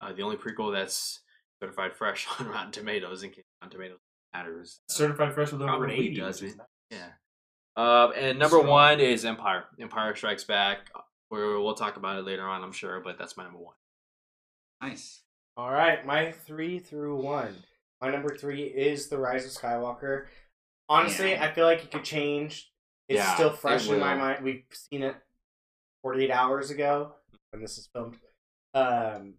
[0.00, 1.20] Uh, the only prequel that's
[1.62, 3.98] certified fresh on Rotten Tomatoes, in case Rotten Tomatoes
[4.34, 4.80] matters.
[4.88, 6.14] Certified fresh with over an 80.
[6.16, 6.60] doesn't.
[6.90, 7.06] Yeah.
[7.76, 8.66] Uh, and number Strong.
[8.68, 9.64] one is Empire.
[9.80, 10.90] Empire Strikes Back.
[11.30, 13.76] Where we'll talk about it later on, I'm sure, but that's my number one.
[14.82, 15.22] nice.
[15.56, 17.64] All right, my three through one.
[18.00, 20.26] My number three is the Rise of Skywalker.
[20.88, 21.44] Honestly, Yeah.
[21.44, 22.72] I feel like it could change.
[23.08, 24.44] It's Yeah, still fresh it in my mind.
[24.44, 25.16] We've seen it
[26.02, 27.14] 48 hours ago
[27.50, 28.18] when this is filmed.
[28.74, 29.34] Um,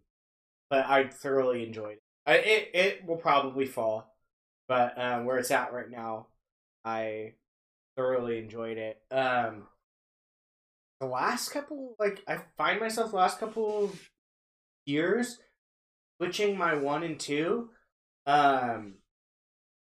[0.70, 2.04] but I thoroughly enjoyed it.
[2.26, 4.16] I, it it will probably fall,
[4.68, 6.28] but um, where it's at right now,
[6.86, 7.34] I
[7.98, 9.02] thoroughly enjoyed it.
[9.12, 9.68] Um,
[11.02, 13.91] the last couple, like I find myself last couple
[14.86, 15.39] years
[16.18, 17.70] switching my one and two.
[18.28, 18.99] Um,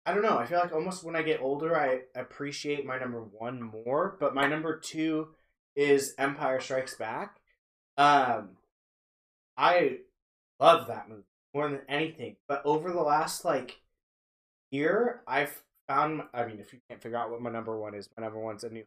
[0.03, 0.39] I don't know.
[0.39, 4.17] I feel like almost when I get older, I appreciate my number one more.
[4.19, 5.27] But my number two
[5.75, 7.39] is Empire Strikes Back.
[7.97, 8.57] Um,
[9.55, 9.99] I
[10.59, 11.21] love that movie
[11.53, 12.37] more than anything.
[12.47, 13.79] But over the last like
[14.71, 16.23] year, I've found.
[16.33, 18.63] I mean, if you can't figure out what my number one is, my number one's
[18.63, 18.85] a new.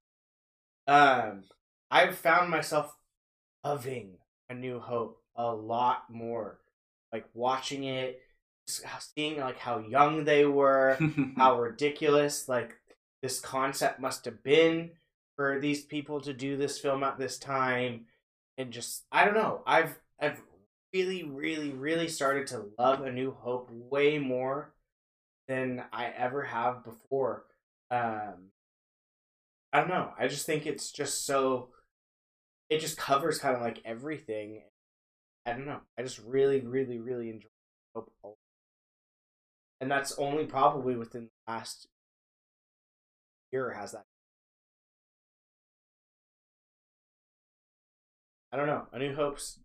[0.89, 1.45] Um,
[1.95, 2.93] I've found myself
[3.63, 4.17] loving
[4.51, 6.59] A New Hope a lot more.
[7.13, 8.21] Like watching it,
[8.67, 10.99] seeing like how young they were,
[11.37, 12.75] how ridiculous like
[13.23, 14.91] this concept must have been
[15.37, 18.07] for these people to do this film at this time
[18.59, 19.63] and just I don't know.
[19.65, 20.43] I've I've
[20.93, 24.75] really really really started to love A New Hope way more
[25.47, 27.45] than I ever have before.
[27.93, 28.51] Um
[29.73, 30.11] I don't know.
[30.19, 31.69] I just think it's just so
[32.71, 34.63] it just covers kind of like everything.
[35.47, 35.81] I don't know.
[35.99, 37.49] I just really really really enjoy
[37.95, 38.11] Hope
[39.81, 41.89] and that's only probably within the last
[43.53, 44.05] year has that.
[48.53, 48.87] I don't know.
[48.93, 49.59] A New Hope's,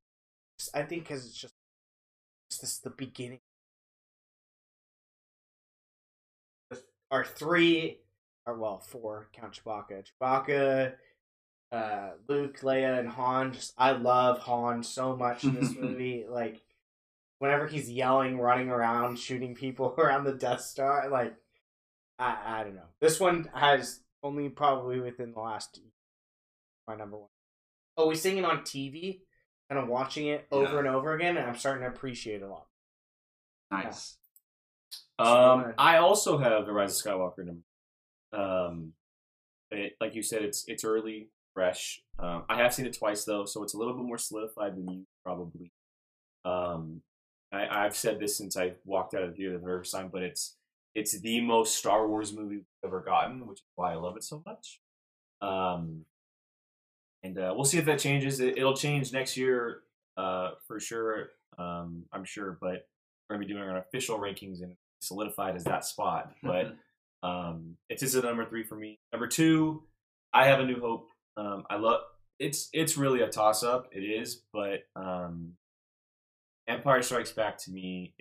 [0.73, 1.53] I think, because it's just,
[2.49, 3.39] it's this the beginning.
[7.11, 7.99] Our three,
[8.45, 9.29] or well, four.
[9.31, 10.03] Count Chewbacca.
[10.21, 10.93] Chewbacca
[11.72, 13.53] uh, Luke, Leia, and Han.
[13.53, 16.26] Just I love Han so much in this movie.
[16.28, 16.61] like
[17.39, 21.36] whenever he's yelling, running around, shooting people around the Death Star, like
[22.17, 22.89] I I don't know.
[23.01, 25.80] This one has only probably within the last
[26.88, 27.30] my number one.
[27.97, 29.20] Oh, we seeing it on TV
[29.70, 30.80] and I'm watching it over Yeah.
[30.80, 32.65] and over again, and I'm starting to appreciate it a lot.
[33.72, 34.17] Nice.
[35.20, 37.61] Um, I also have the Rise of Skywalker number.
[38.34, 38.93] Um,
[39.70, 42.01] it, like you said, it's it's early, fresh.
[42.17, 44.89] Um, I have seen it twice though, so it's a little bit more solidified than
[44.89, 45.71] you probably.
[46.45, 47.01] Um,
[47.51, 50.23] I, I've said this since I walked out of the theater the first time, but
[50.23, 50.55] it's
[50.95, 54.23] it's the most Star Wars movie we've ever gotten, which is why I love it
[54.23, 54.79] so much.
[55.41, 56.05] Um,
[57.23, 58.39] and uh, we'll see if that changes.
[58.39, 59.81] It, it'll change next year,
[60.17, 61.29] uh, for sure.
[61.57, 62.87] Um, I'm sure, but
[63.29, 66.33] we're gonna be doing our official rankings and solidified as that spot.
[66.41, 66.75] But
[67.23, 68.99] um, it's just a number three for me.
[69.11, 69.83] Number two,
[70.33, 71.09] I have a New Hope.
[71.39, 72.01] Um, I love
[72.37, 73.87] it's it's really a toss up.
[73.91, 75.53] It is, but um,
[76.67, 78.13] Empire Strikes Back to me,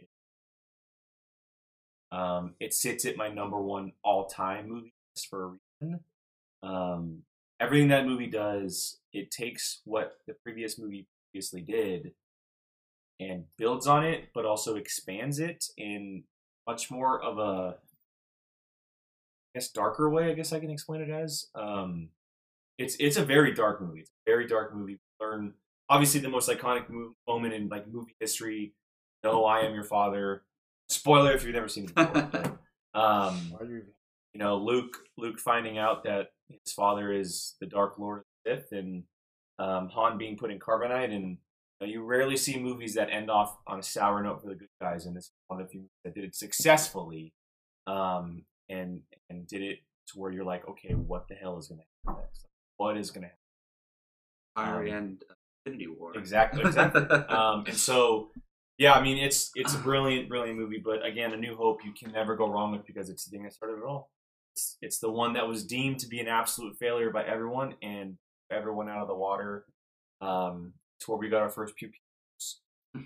[2.12, 4.94] um, it sits at my number one all time movie
[5.28, 6.00] for a reason.
[6.62, 7.22] Um,
[7.60, 12.12] everything that movie does, it takes what the previous movie previously did
[13.20, 16.22] and builds on it, but also expands it in
[16.68, 17.78] much more of a, I
[19.54, 20.30] guess, darker way.
[20.30, 21.46] I guess I can explain it as.
[21.56, 22.10] Um,
[22.78, 24.00] it's it's a very dark movie.
[24.00, 24.98] It's a very dark movie.
[25.20, 25.54] We learn
[25.90, 28.74] obviously the most iconic mo- moment in like movie history.
[29.24, 30.44] No, I am your father.
[30.88, 32.30] Spoiler if you've never seen it before.
[32.32, 32.58] but,
[32.98, 33.52] um,
[34.32, 38.56] you know, Luke Luke finding out that his father is the Dark Lord of the
[38.56, 39.02] Sith, and
[39.58, 41.36] um, Han being put in carbonite, and
[41.80, 44.54] you, know, you rarely see movies that end off on a sour note for the
[44.54, 47.32] good guys, and this is one of the few that did it successfully,
[47.86, 51.80] um, and and did it to where you're like, okay, what the hell is going
[51.80, 52.47] to happen next?
[52.78, 53.38] What is going to happen?
[54.56, 55.24] Fire Um, and
[55.66, 56.16] Infinity War.
[56.16, 57.02] Exactly, exactly.
[57.28, 58.30] um, and so,
[58.78, 60.80] yeah, I mean, it's it's a brilliant, brilliant movie.
[60.82, 63.42] But again, A New Hope you can never go wrong with because it's the thing
[63.44, 64.10] that started it all.
[64.54, 68.16] It's it's the one that was deemed to be an absolute failure by everyone, and
[68.50, 69.66] everyone out of the water.
[70.20, 72.60] Um, it's where we got our first pew pews.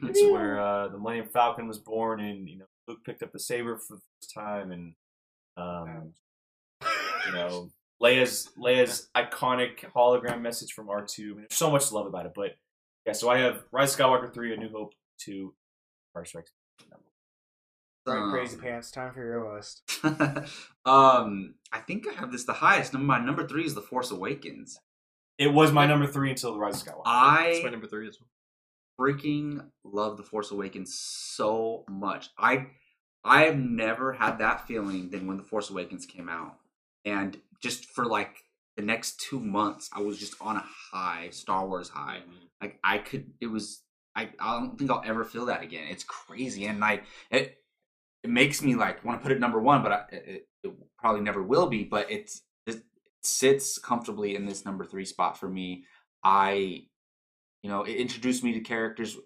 [0.04, 3.38] It's where uh, the Millennium Falcon was born, and you know Luke picked up the
[3.38, 4.94] saber for the first time, and
[5.56, 6.12] um,
[7.26, 7.70] you know
[8.02, 11.22] Leia's Leia's iconic hologram message from R two.
[11.22, 12.56] I mean, there's so much to love about it, but
[13.06, 13.12] yeah.
[13.12, 15.54] So I have Rise of Skywalker three, A New Hope two,
[16.10, 16.52] Empire Strikes.
[18.04, 18.16] Back.
[18.16, 18.90] Um, crazy pants.
[18.90, 19.82] Time for your list.
[20.84, 22.92] um, I think I have this the highest.
[22.92, 24.80] Number my number three is The Force Awakens.
[25.38, 27.02] It was my number three until the Rise of Skywalker.
[27.06, 28.28] I That's my number three as well.
[29.00, 32.30] freaking love The Force Awakens so much.
[32.36, 32.66] I
[33.24, 36.56] I have never had that feeling than when The Force Awakens came out.
[37.04, 38.44] And just for like
[38.76, 42.18] the next two months, I was just on a high, Star Wars high.
[42.20, 42.46] Mm-hmm.
[42.60, 43.82] Like I could, it was.
[44.14, 45.86] I, I don't think I'll ever feel that again.
[45.88, 47.56] It's crazy, and like it,
[48.22, 51.22] it makes me like want to put it number one, but I, it, it probably
[51.22, 51.84] never will be.
[51.84, 52.82] But it's it
[53.22, 55.84] sits comfortably in this number three spot for me.
[56.22, 56.84] I,
[57.62, 59.16] you know, it introduced me to characters.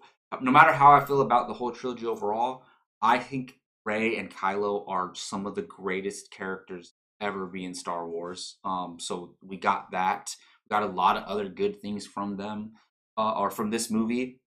[0.41, 2.63] No matter how I feel about the whole trilogy overall,
[3.01, 8.07] I think Rey and Kylo are some of the greatest characters ever be in Star
[8.07, 8.57] Wars.
[8.63, 10.35] Um, so we got that.
[10.65, 12.73] We got a lot of other good things from them,
[13.17, 14.39] uh, or from this movie.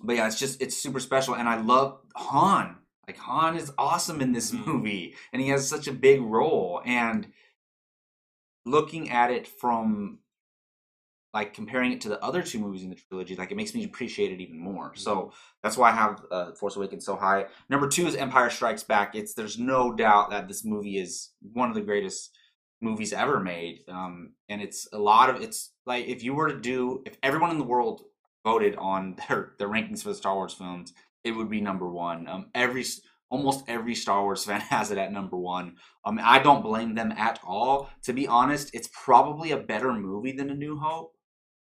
[0.00, 2.76] But yeah, it's just it's super special, and I love Han.
[3.06, 4.66] Like Han is awesome in this Mhm.
[4.66, 6.82] movie, and he has such a big role.
[6.84, 7.32] And
[8.64, 10.18] looking at it from
[11.36, 13.84] like comparing it to the other two movies in the trilogy, like it makes me
[13.84, 14.92] appreciate it even more.
[14.94, 17.44] So that's why I have uh, Force Awakens so high.
[17.68, 19.14] Number two is Empire Strikes Back.
[19.14, 22.30] It's there's no doubt that this movie is one of the greatest
[22.80, 23.80] movies ever made.
[23.86, 27.50] Um, and it's a lot of it's like if you were to do if everyone
[27.50, 28.04] in the world
[28.42, 32.26] voted on their their rankings for the Star Wars films, it would be number one.
[32.28, 32.86] Um, every
[33.28, 35.76] almost every Star Wars fan has it at number one.
[36.02, 37.90] Um, I don't blame them at all.
[38.04, 41.12] To be honest, it's probably a better movie than A New Hope.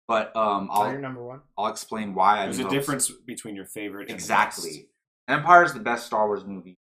[0.07, 1.41] But um, I'll your number one?
[1.57, 2.41] I'll explain why.
[2.41, 4.15] I There's a difference between your favorite and.
[4.15, 4.89] Exactly.
[5.27, 6.77] Empire is the best Star Wars movie,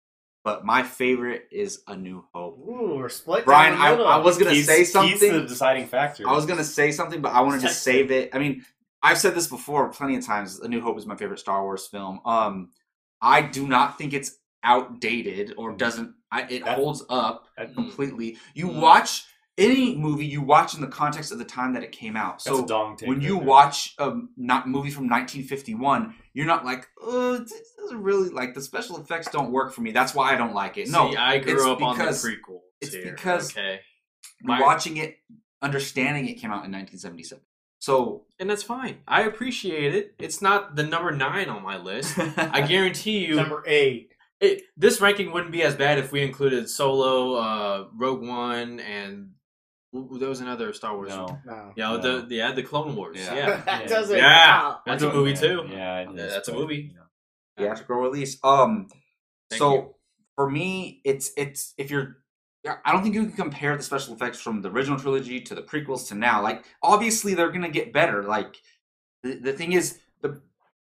[0.43, 2.59] but my favorite is A New Hope.
[2.59, 3.43] Ooh, we're split.
[3.45, 4.07] Brian, down the I, middle.
[4.07, 5.47] I was gonna Keith's- say Keith's the something.
[5.47, 6.28] deciding factor.
[6.30, 8.30] I was gonna say something, but I wanted to Text save it.
[8.36, 8.63] I mean,
[9.01, 10.59] I've said this before plenty of times.
[10.59, 12.20] A New Hope is my favorite Star Wars film.
[12.26, 12.70] Um,
[13.22, 16.13] I do not think it's outdated or doesn't.
[16.32, 18.38] I, it That- holds up That- completely.
[18.53, 18.82] You Mm.
[18.82, 19.26] watch
[19.57, 22.33] any movie, you watch in the context of the time that it came out.
[22.43, 23.47] That's So a dong when you right there.
[23.47, 28.61] watch a not movie from 1951, you're not like, oh, this doesn't really like the
[28.61, 29.91] special effects don't work for me.
[29.91, 30.89] That's why I don't like it.
[30.89, 32.61] No, See, I grew it's up on the because- prequels.
[32.81, 33.79] it's here, because okay,
[34.41, 35.17] you're my- watching it
[35.61, 37.43] understanding it came out in 1977.
[37.79, 38.97] So and that's fine.
[39.07, 40.13] I appreciate it.
[40.19, 42.17] It's not the number nine on my list.
[42.37, 44.11] I guarantee you, Number eight.
[44.39, 49.05] it, this ranking wouldn't be as bad if we included Solo, uh, Rogue One, and
[49.05, 49.33] w- w-
[50.19, 51.09] there was another Star Wars.
[51.09, 51.39] No.
[51.45, 51.73] No.
[51.75, 52.21] Yeah, No.
[52.25, 53.17] the yeah the Clone Wars.
[53.17, 53.35] Yeah.
[53.35, 53.87] Yeah, that Yeah.
[53.87, 54.45] doesn't Yeah.
[54.61, 54.77] count.
[54.85, 55.65] That's a movie too.
[55.69, 56.75] Yeah, Yeah, is, that's a movie.
[56.91, 57.03] you know.
[57.57, 58.37] theatrical release.
[58.43, 58.87] Um,
[59.49, 59.95] Thank so you.
[60.35, 62.17] for me, it's it's if you're,
[62.63, 65.55] yeah, I don't think you can compare the special effects from the original trilogy to
[65.55, 66.41] the prequels to now.
[66.41, 68.23] Like, obviously, they're gonna get better.
[68.23, 68.55] Like,
[69.23, 69.99] the, the thing is,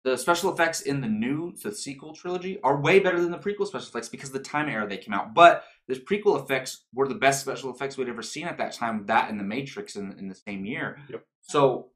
[0.04, 3.66] the special effects in the new the sequel trilogy are way better than the prequel
[3.66, 5.34] special effects because of the time era they came out.
[5.34, 9.06] But the prequel effects were the best special effects we'd ever seen at that time.
[9.06, 10.98] That and the Matrix in, in the same year.
[11.10, 11.24] Yep.
[11.42, 11.88] So,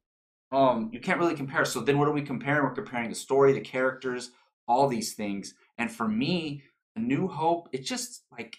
[0.51, 1.65] um, you can't really compare.
[1.65, 2.65] So then, what are we comparing?
[2.65, 4.33] We're comparing the story, the characters,
[4.67, 5.55] all these things.
[5.79, 6.63] And for me,
[6.97, 8.57] A New Hope, it's just like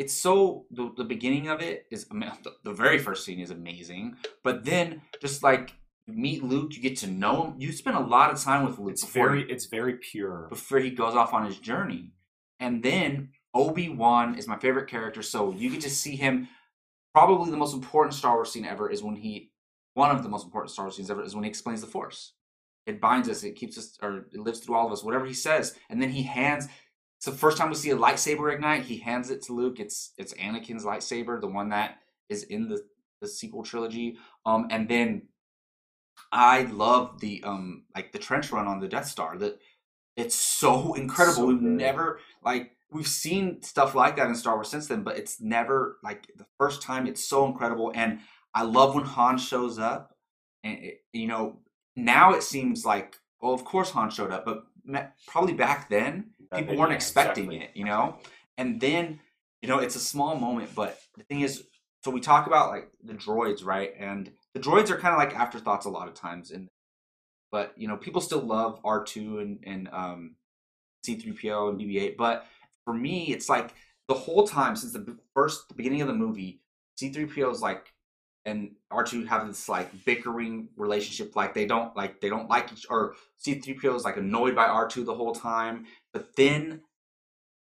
[0.00, 4.16] it's so the, the beginning of it is the, the very first scene is amazing,
[4.42, 5.74] but then just like
[6.06, 7.54] meet Luke, you get to know him.
[7.58, 10.46] You spend a lot of time with Luke It's very, he, it's very pure.
[10.48, 12.12] before he goes off on his journey,
[12.58, 15.22] and then Obi Wan is my favorite character.
[15.22, 16.48] So you get to see him.
[17.12, 19.50] Probably the most important Star Wars scene ever is when he
[19.94, 22.34] one of the most important Star Wars scenes ever is when he explains the Force.
[22.86, 23.42] It binds us.
[23.42, 25.04] It keeps us, or it lives through all of us.
[25.04, 26.68] Whatever he says, and then he hands.
[27.18, 28.84] It's the first time we see a lightsaber ignite.
[28.84, 29.78] He hands it to Luke.
[29.78, 31.98] It's it's Anakin's lightsaber, the one that
[32.28, 32.80] is in the
[33.20, 34.16] the sequel trilogy.
[34.46, 35.22] Um, and then
[36.32, 39.36] I love the um like the trench run on the Death Star.
[39.36, 39.58] That
[40.16, 41.36] it's so incredible.
[41.36, 45.16] So we've never like we've seen stuff like that in Star Wars since then, but
[45.16, 47.06] it's never like the first time.
[47.06, 48.20] It's so incredible, and
[48.54, 50.14] I love when Han shows up.
[50.62, 51.60] And it, you know,
[51.96, 54.64] now it seems like, well, of course Han showed up, but
[55.26, 57.66] probably back then people weren't yeah, expecting exactly.
[57.66, 57.76] it.
[57.76, 58.18] You know,
[58.58, 59.20] and then
[59.62, 61.64] you know it's a small moment, but the thing is,
[62.04, 63.92] so we talk about like the droids, right?
[63.98, 66.52] And the droids are kind of like afterthoughts a lot of times,
[67.52, 70.36] but you know people still love R two and and um,
[71.04, 72.46] C three PO and BB eight, but
[72.84, 73.74] for me, it's like
[74.08, 76.60] the whole time since the first the beginning of the movie,
[76.96, 77.92] C three PO is like
[78.44, 82.72] and R two have this like bickering relationship, like they don't like they don't like
[82.72, 86.34] each or C three PO is like annoyed by R two the whole time, but
[86.36, 86.82] then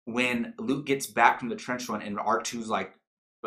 [0.05, 2.95] when Luke gets back from the trench run and R 2s like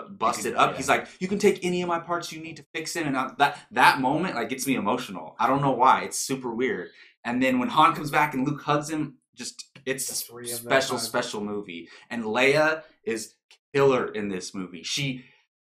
[0.03, 0.77] busted can- up, yeah.
[0.77, 3.17] he's like, "You can take any of my parts you need to fix it," and
[3.17, 5.35] I, that that moment like gets me emotional.
[5.39, 6.03] I don't know why.
[6.03, 6.89] It's super weird.
[7.23, 10.15] And then when Han comes back and Luke hugs him, just it's a
[10.45, 11.89] special special movie.
[12.09, 13.33] And Leia is
[13.73, 14.83] killer in this movie.
[14.83, 15.25] She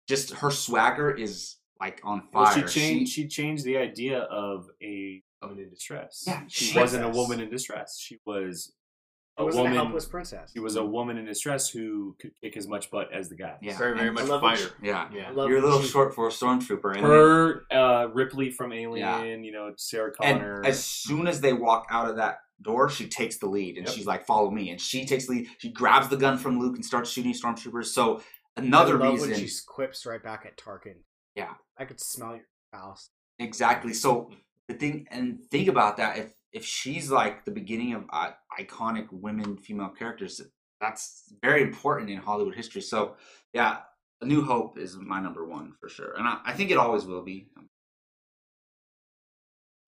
[0.09, 2.45] just her swagger is like on fire.
[2.45, 3.13] Well, she changed.
[3.13, 6.25] She, changed the idea of a woman in distress.
[6.27, 7.99] Yeah, she she- wasn't a woman in distress.
[7.99, 8.75] She was It
[9.43, 9.79] a wasn't woman.
[9.79, 10.51] a helpless princess.
[10.53, 13.57] She was a woman in distress who could kick as much butt as the guy.
[13.61, 13.77] Yeah.
[13.79, 15.09] very very and- much I a love yeah.
[15.13, 15.31] Yeah.
[15.31, 16.97] Love You're a little she- short for a stormtrooper.
[16.97, 19.25] And Her, uh, Ripley from Alien, Yeah.
[19.47, 20.63] you know, Sarah And Connor.
[20.65, 23.97] as soon as they walk out of that door, she takes the lead and Yep.
[23.97, 25.49] she's like, "Follow me." And she takes the lead.
[25.59, 27.87] She grabs the gun from Luke and starts shooting stormtroopers.
[27.87, 28.23] So
[28.57, 30.99] another I love reason, when she quips right back at Tarkin.
[31.35, 31.55] Yeah.
[31.79, 33.11] I could smell your house.
[33.39, 33.93] exactly.
[33.95, 34.31] So
[34.69, 36.19] the thing, and think about that.
[36.19, 38.31] If if she's like the beginning of uh,
[38.61, 40.41] iconic women female characters,
[40.81, 42.83] that's very important in Hollywood history.
[42.83, 43.17] So
[43.53, 43.79] yeah,
[44.21, 47.05] A New Hope is my number one for sure, and I, I think it always
[47.05, 47.49] will be.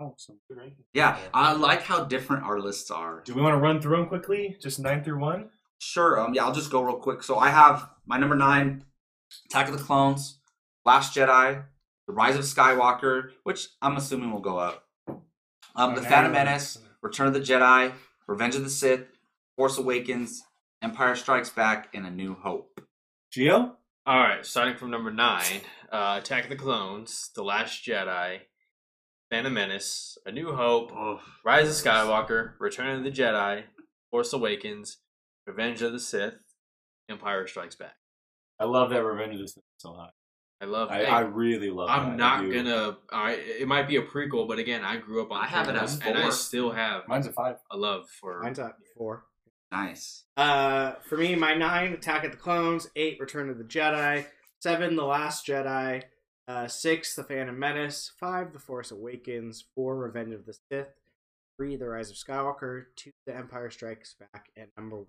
[0.00, 0.72] oh, some good.
[0.92, 3.22] Yeah, I like how different our lists are.
[3.24, 4.56] Do we want to run through them quickly?
[4.60, 5.50] Just nine through one.
[5.78, 6.18] Sure.
[6.20, 6.34] Um.
[6.34, 6.44] Yeah.
[6.44, 7.22] I'll just go real quick.
[7.22, 8.84] So I have my number nine,
[9.46, 10.38] Attack of the Clones,
[10.84, 11.64] Last Jedi,
[12.06, 14.83] The Rise of Skywalker, which I'm assuming will go up.
[15.76, 17.92] Um, Oh, The Phantom Menace, Return of the Jedi,
[18.26, 19.06] Revenge of the Sith,
[19.56, 20.42] Force Awakens,
[20.82, 22.80] Empire Strikes Back, and A New Hope.
[23.36, 23.72] Gio.
[24.06, 28.40] All right, starting from number nine, uh, Attack of the Clones, The Last Jedi,
[29.30, 30.92] Phantom Menace, A New Hope,
[31.44, 33.64] Rise of Skywalker, Return of the Jedi,
[34.10, 34.98] Force Awakens,
[35.46, 36.34] Revenge of the Sith,
[37.08, 37.94] Empire Strikes Back.
[38.60, 40.10] I love that Revenge of the Sith is so high.
[40.60, 40.90] I love.
[40.90, 41.88] I, I really love.
[41.88, 42.16] It I'm that.
[42.16, 42.96] not gonna.
[43.12, 45.42] All right, it might be a prequel, but again, I grew up on.
[45.42, 47.56] I have it prequels, as and I still have Mine's a five.
[47.70, 48.40] a love for.
[48.42, 49.24] Mine's at four.
[49.72, 50.24] Nice.
[50.36, 52.88] Uh, for me, my nine, Attack of the Clones.
[52.94, 54.24] Eight, Return of the Jedi.
[54.60, 56.04] Seven, The Last Jedi.
[56.46, 58.12] Uh, six, The Phantom Menace.
[58.20, 59.64] Five, The Force Awakens.
[59.74, 60.94] Four, Revenge of the Sith.
[61.58, 62.84] Three, The Rise of Skywalker.
[62.94, 64.50] Two, The Empire Strikes Back.
[64.56, 65.06] And number one.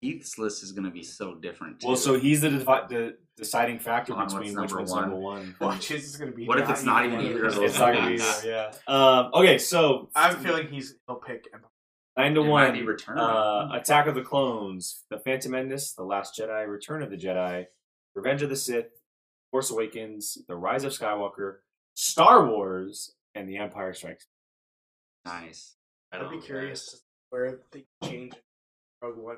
[0.00, 1.82] Heath's list is going to be so different.
[1.84, 5.00] Well, so he's the devi- the deciding factor On between which number one's one.
[5.02, 5.56] number one.
[5.60, 6.46] Watch, this is gonna be.
[6.46, 8.72] What if it's not even either of those It's not gonna be either, yeah.
[8.86, 11.48] Um, okay, so I have a feeling he's he'll pick.
[11.52, 11.70] Empire.
[12.16, 12.84] nine to It one.
[12.86, 13.18] Return.
[13.18, 17.66] Uh, Attack of the Clones, The Phantom Menace, The Last Jedi, Return of the Jedi,
[18.14, 18.86] Revenge of the Sith,
[19.50, 21.56] Force Awakens, The Rise of Skywalker,
[21.94, 24.26] Star Wars, and The Empire Strikes.
[25.24, 25.74] Nice.
[26.12, 26.42] I I'd be know.
[26.42, 28.42] curious where they change it.
[29.02, 29.36] Rogue One.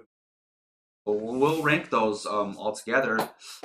[1.07, 3.19] Well, we'll rank those um, all together.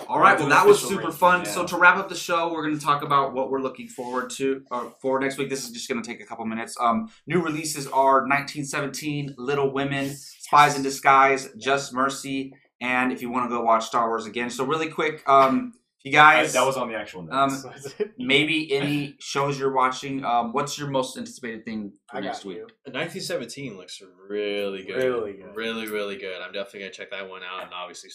[0.08, 0.40] All right.
[0.40, 1.42] Well, that was super fun.
[1.42, 1.52] yeah.
[1.52, 4.30] So to wrap up the show, we're going to talk about what we're looking forward
[4.38, 5.50] to uh, for next week.
[5.50, 6.78] This is just going to take a couple minutes.
[6.80, 13.30] Um, new releases are 1917, Little Women, Spies in Disguise, Just Mercy, and if you
[13.30, 14.50] want to go watch Star Wars again.
[14.50, 15.74] So really quick, um,
[16.06, 17.64] you I- guys, that was on the actual Um, notes.
[17.66, 20.24] Was maybe any shows you're watching.
[20.24, 22.58] Um, what's your most anticipated thing for I next week?
[22.58, 22.68] you.
[22.86, 24.96] 1917 looks really good.
[25.04, 25.56] Really good.
[25.56, 26.42] Really, really good.
[26.42, 28.12] I'm definitely gonna check that one out and obviously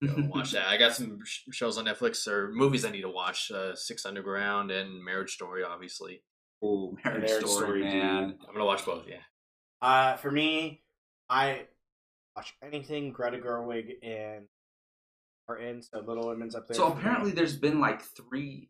[0.06, 0.66] go and watch that.
[0.68, 1.18] I got some
[1.52, 3.50] shows on Netflix or movies I need to watch.
[3.50, 6.22] Uh, Six Underground and Marriage Story, obviously.
[6.62, 8.38] Oh, Marriage, Marriage Story, Story, man.
[8.46, 9.04] I'm gonna watch both.
[9.08, 9.16] Yeah.
[9.82, 10.82] Uh, for me,
[11.28, 11.66] I
[12.36, 14.46] watch anything Greta Gerwig and
[15.48, 15.82] are in.
[15.82, 16.76] So Little Women's up there.
[16.76, 18.68] So apparently, there's been like three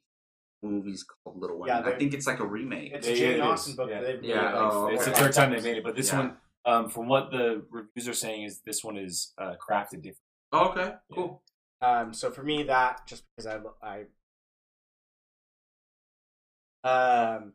[0.62, 1.82] movies called Little Women.
[1.84, 2.92] Yeah, I think it's like a remake.
[2.92, 3.90] it's They- a Jane it is, Austen book.
[3.90, 4.00] yeah.
[4.00, 5.94] that They've Yeah, made, like, oh, four it's the third time they made it, but
[5.96, 6.18] this Yeah.
[6.18, 10.18] one, um, from what the reviews are saying, is this one is uh, crafted different.
[10.52, 11.42] Oh, okay, cool.
[11.80, 13.46] Um, so for me, that just because
[13.82, 14.06] I,
[16.84, 17.52] I, um,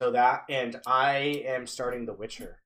[0.00, 2.61] so that and I am starting The Witcher.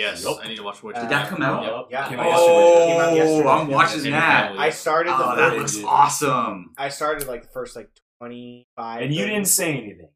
[0.00, 0.38] Yes, Yup.
[0.42, 0.96] I need to watch Witch.
[0.96, 1.62] Did that come out?
[1.62, 2.08] Uh, Yeah.
[2.08, 2.86] came out yesterday.
[2.86, 3.48] Came out Oh, yesterday.
[3.50, 4.10] I'm watching Yeah.
[4.20, 4.58] that.
[4.58, 6.72] I started the Oh, that first, looks awesome.
[6.78, 10.08] I started like the first like twenty five, And you didn't say anything.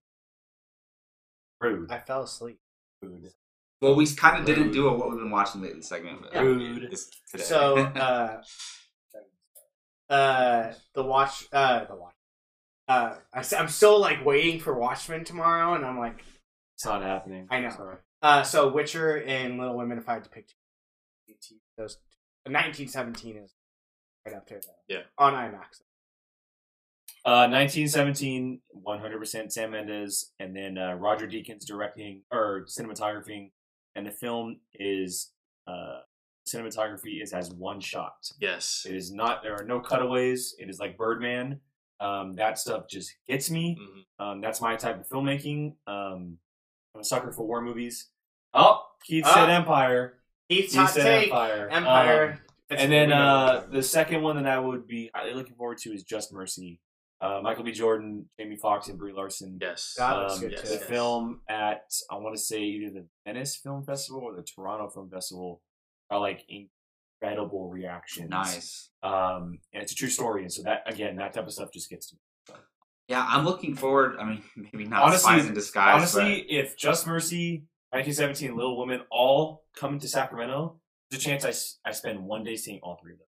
[1.60, 1.92] Rude.
[1.92, 2.58] I fell asleep.
[3.02, 3.30] Rude.
[3.82, 6.22] Well, we kind of didn't do a what we've been watching lately segment.
[6.32, 6.90] But Rude.
[6.90, 7.44] This, today.
[7.44, 8.42] So, uh,
[10.10, 12.14] uh, the watch, uh, the watch.
[12.88, 16.24] Uh, I, am still like waiting for Watchmen tomorrow, and I'm like,
[16.74, 17.48] It's not happening.
[17.50, 17.68] I know.
[17.68, 17.96] Sorry.
[18.24, 19.98] Uh, so Witcher and Little Women.
[19.98, 20.48] If I had to pick
[21.28, 21.98] two, those
[22.46, 23.54] 1917 is
[24.26, 24.60] right up there.
[24.64, 24.72] Though.
[24.88, 25.02] Yeah.
[25.18, 25.82] on IMAX.
[27.26, 33.50] Uh, 1917, 100% Sam Mendes, and then uh, Roger Deakins directing or cinematographing,
[33.96, 35.30] and the film is
[35.66, 36.00] uh,
[36.46, 38.30] cinematography is as one shot.
[38.38, 38.84] Yes.
[38.86, 39.42] It is not.
[39.42, 40.54] There are no cutaways.
[40.58, 41.60] It is like Birdman.
[42.00, 43.78] Um, that stuff just gets me.
[43.80, 44.24] Mhm.
[44.26, 45.76] Um, that's my type of filmmaking.
[45.86, 46.38] Um,
[46.94, 48.10] I'm a sucker for war movies.
[49.04, 49.34] Keith Ah.
[49.34, 50.18] said Empire.
[50.48, 51.24] Heath's He hot said take.
[51.28, 51.68] Empire.
[51.70, 52.24] Empire.
[52.32, 52.38] Um,
[52.70, 53.20] It's- and then what uh,
[53.52, 56.32] we're talking the second one that I would be highly looking forward to is Just
[56.32, 56.80] Mercy.
[57.20, 57.72] Uh, Michael B.
[57.72, 59.58] Jordan, Jamie Foxx, and Brie Larson.
[59.60, 59.94] Yes.
[59.96, 60.68] That looks Um, good, yes, too.
[60.68, 60.84] the yes.
[60.84, 65.08] film at I want to say either the Venice Film Festival or the Toronto Film
[65.10, 65.62] Festival
[66.10, 68.28] are like incredible reactions.
[68.30, 68.90] nice.
[69.02, 71.88] Um, and it's a true story, and so that again, that type of stuff just
[71.88, 72.20] gets to me.
[73.08, 74.16] Yeah, I'm looking forward.
[74.18, 75.94] I mean, maybe not Honestly- Spies in Disguise.
[75.96, 77.64] Honestly, if Just Mercy,
[77.94, 80.80] 1917, Little Women, all coming to Sacramento,
[81.10, 81.44] there's a chance
[81.84, 83.26] I, I spend one day seeing all three of them.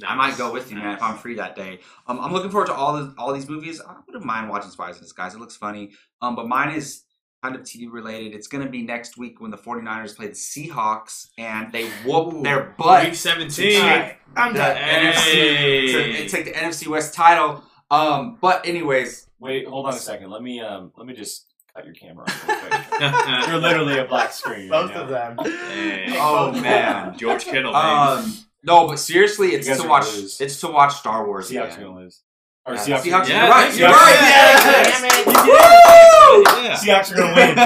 [0.00, 1.78] but I might go with you, man, if I'm free that day.
[2.08, 3.80] Um, I'm looking forward to all the, all these movies.
[3.80, 5.34] I wouldn't mind watching Spies in Disguise.
[5.34, 5.92] It looks funny.
[6.20, 7.04] Um, but mine is
[7.42, 8.34] kind of TV related.
[8.34, 12.42] It's going to be next week when the 49ers play the Seahawks and they whoop
[12.42, 13.04] their butt.
[13.04, 13.80] Week 17.
[13.80, 14.76] Alright, I'm the done.
[14.76, 17.62] NFC to take the NFC West title.
[17.90, 20.30] Um, but anyways, Wait, hold on a second.
[20.30, 23.46] Let me um, let me just cut your camera off.
[23.48, 24.68] You're literally a black screen.
[24.68, 25.02] right Both now.
[25.02, 25.36] of them.
[25.36, 26.16] Dang.
[26.18, 30.06] oh man, George Kittle, um, no, but seriously, it's to watch.
[30.14, 30.40] lose.
[30.40, 31.80] It's to watch Star Wars Seahawks again.
[31.88, 32.22] gonna lose.
[32.66, 33.72] Or Yeah, Seahawks, Seahawks- Yeah, you're right.
[33.72, 34.18] Seahawks- You're right.
[34.20, 35.00] Yes.
[35.00, 35.00] Yes.
[35.00, 35.26] Damn it.
[35.26, 36.62] Woo!
[36.62, 36.76] yeah.
[36.76, 37.58] Seahawks are gonna win.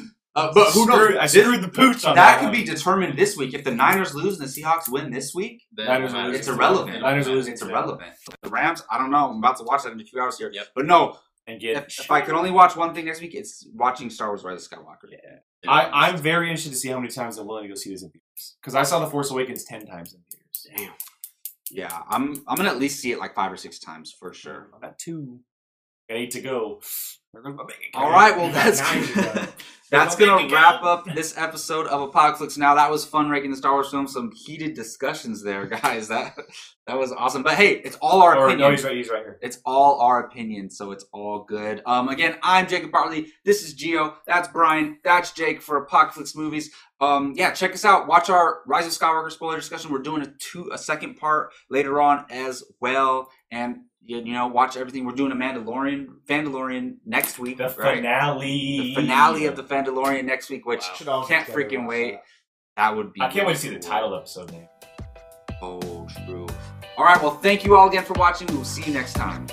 [0.36, 0.96] Uh, Uh, but who knows?
[1.02, 2.52] Screwed- I screwed the pooch on that that could one.
[2.52, 3.54] be determined this week.
[3.54, 7.00] If the Niners lose and the Seahawks win this week, Then Niners are it's irrelevant.
[7.00, 8.10] Niners are losing It's irrelevant.
[8.42, 9.30] The Rams, I don't know.
[9.30, 10.50] I'm about to watch that in a few hours here.
[10.52, 10.66] Yep.
[10.74, 11.16] But no,
[11.46, 11.76] and get.
[11.76, 14.64] if, if I could only watch one thing next week, it's watching Star Wars: Rise
[14.64, 15.10] of Skywalker.
[15.10, 15.38] Yeah.
[15.68, 18.02] I, I'm very interested to see how many times I'm willing to go see this
[18.02, 20.66] in theaters because I saw The Force Awakens ten times in theaters.
[20.76, 20.94] Damn.
[21.70, 22.42] Yeah, I'm.
[22.46, 24.70] I'm gonna at least see it like five or six times for sure.
[24.76, 25.40] I got two.
[26.08, 26.80] Got eight to go.
[27.36, 28.04] There goes my bank account.
[28.06, 29.02] All right, well that's nine
[29.34, 29.48] to
[29.90, 32.74] that's gonna wrap up this episode of Apocalypse Now.
[32.74, 34.14] That was fun ranking the Star Wars films.
[34.14, 36.08] Some heated discussions there, guys.
[36.08, 36.34] That
[36.86, 37.42] that was awesome.
[37.42, 38.58] But hey, it's all our Or, opinion.
[38.58, 38.96] no, he's right.
[38.96, 39.38] He's right here.
[39.42, 41.82] It's all our opinion, so it's all good.
[41.84, 43.28] Um, again, I'm Jacob Bartley.
[43.44, 44.14] This is Gio.
[44.26, 44.98] That's Brian.
[45.04, 46.70] That's Jake for Apocalypse Movies.
[47.00, 48.08] Um, yeah, check us out.
[48.08, 49.92] Watch our Rise of Skywalker spoiler discussion.
[49.92, 54.46] We're doing a two a second part later on as well, and you, you know,
[54.46, 55.04] watch everything.
[55.04, 57.58] We're doing a Mandalorian Mandalorian next week.
[57.58, 57.96] The right?
[57.96, 58.78] finale.
[58.78, 61.24] The finale of the Mandalorian next week, which Wow.
[61.26, 62.12] Can't freaking wait.
[62.12, 62.22] that.
[62.76, 63.20] that would be.
[63.22, 63.92] I can't wait to see really the cool.
[63.92, 64.68] title episode name.
[65.62, 66.46] Oh, true.
[66.96, 68.46] All right, well, thank you all again for watching.
[68.48, 69.46] We'll see you next time.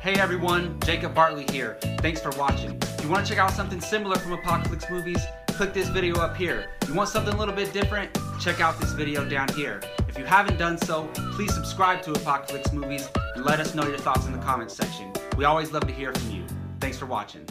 [0.00, 1.78] Hey everyone, Jacob Bartley here.
[2.00, 2.78] Thanks for watching.
[2.80, 5.20] If you want to check out something similar from Apocalypse Movies,
[5.56, 6.66] click this video up here.
[6.86, 9.80] You want something a little bit different, check out this video down here.
[10.06, 13.96] If you haven't done so, please subscribe to Apocalypse Movies and Let us know your
[13.96, 15.10] thoughts in the comments section.
[15.38, 16.44] We always love to hear from you.
[16.78, 17.46] Thanks for watching.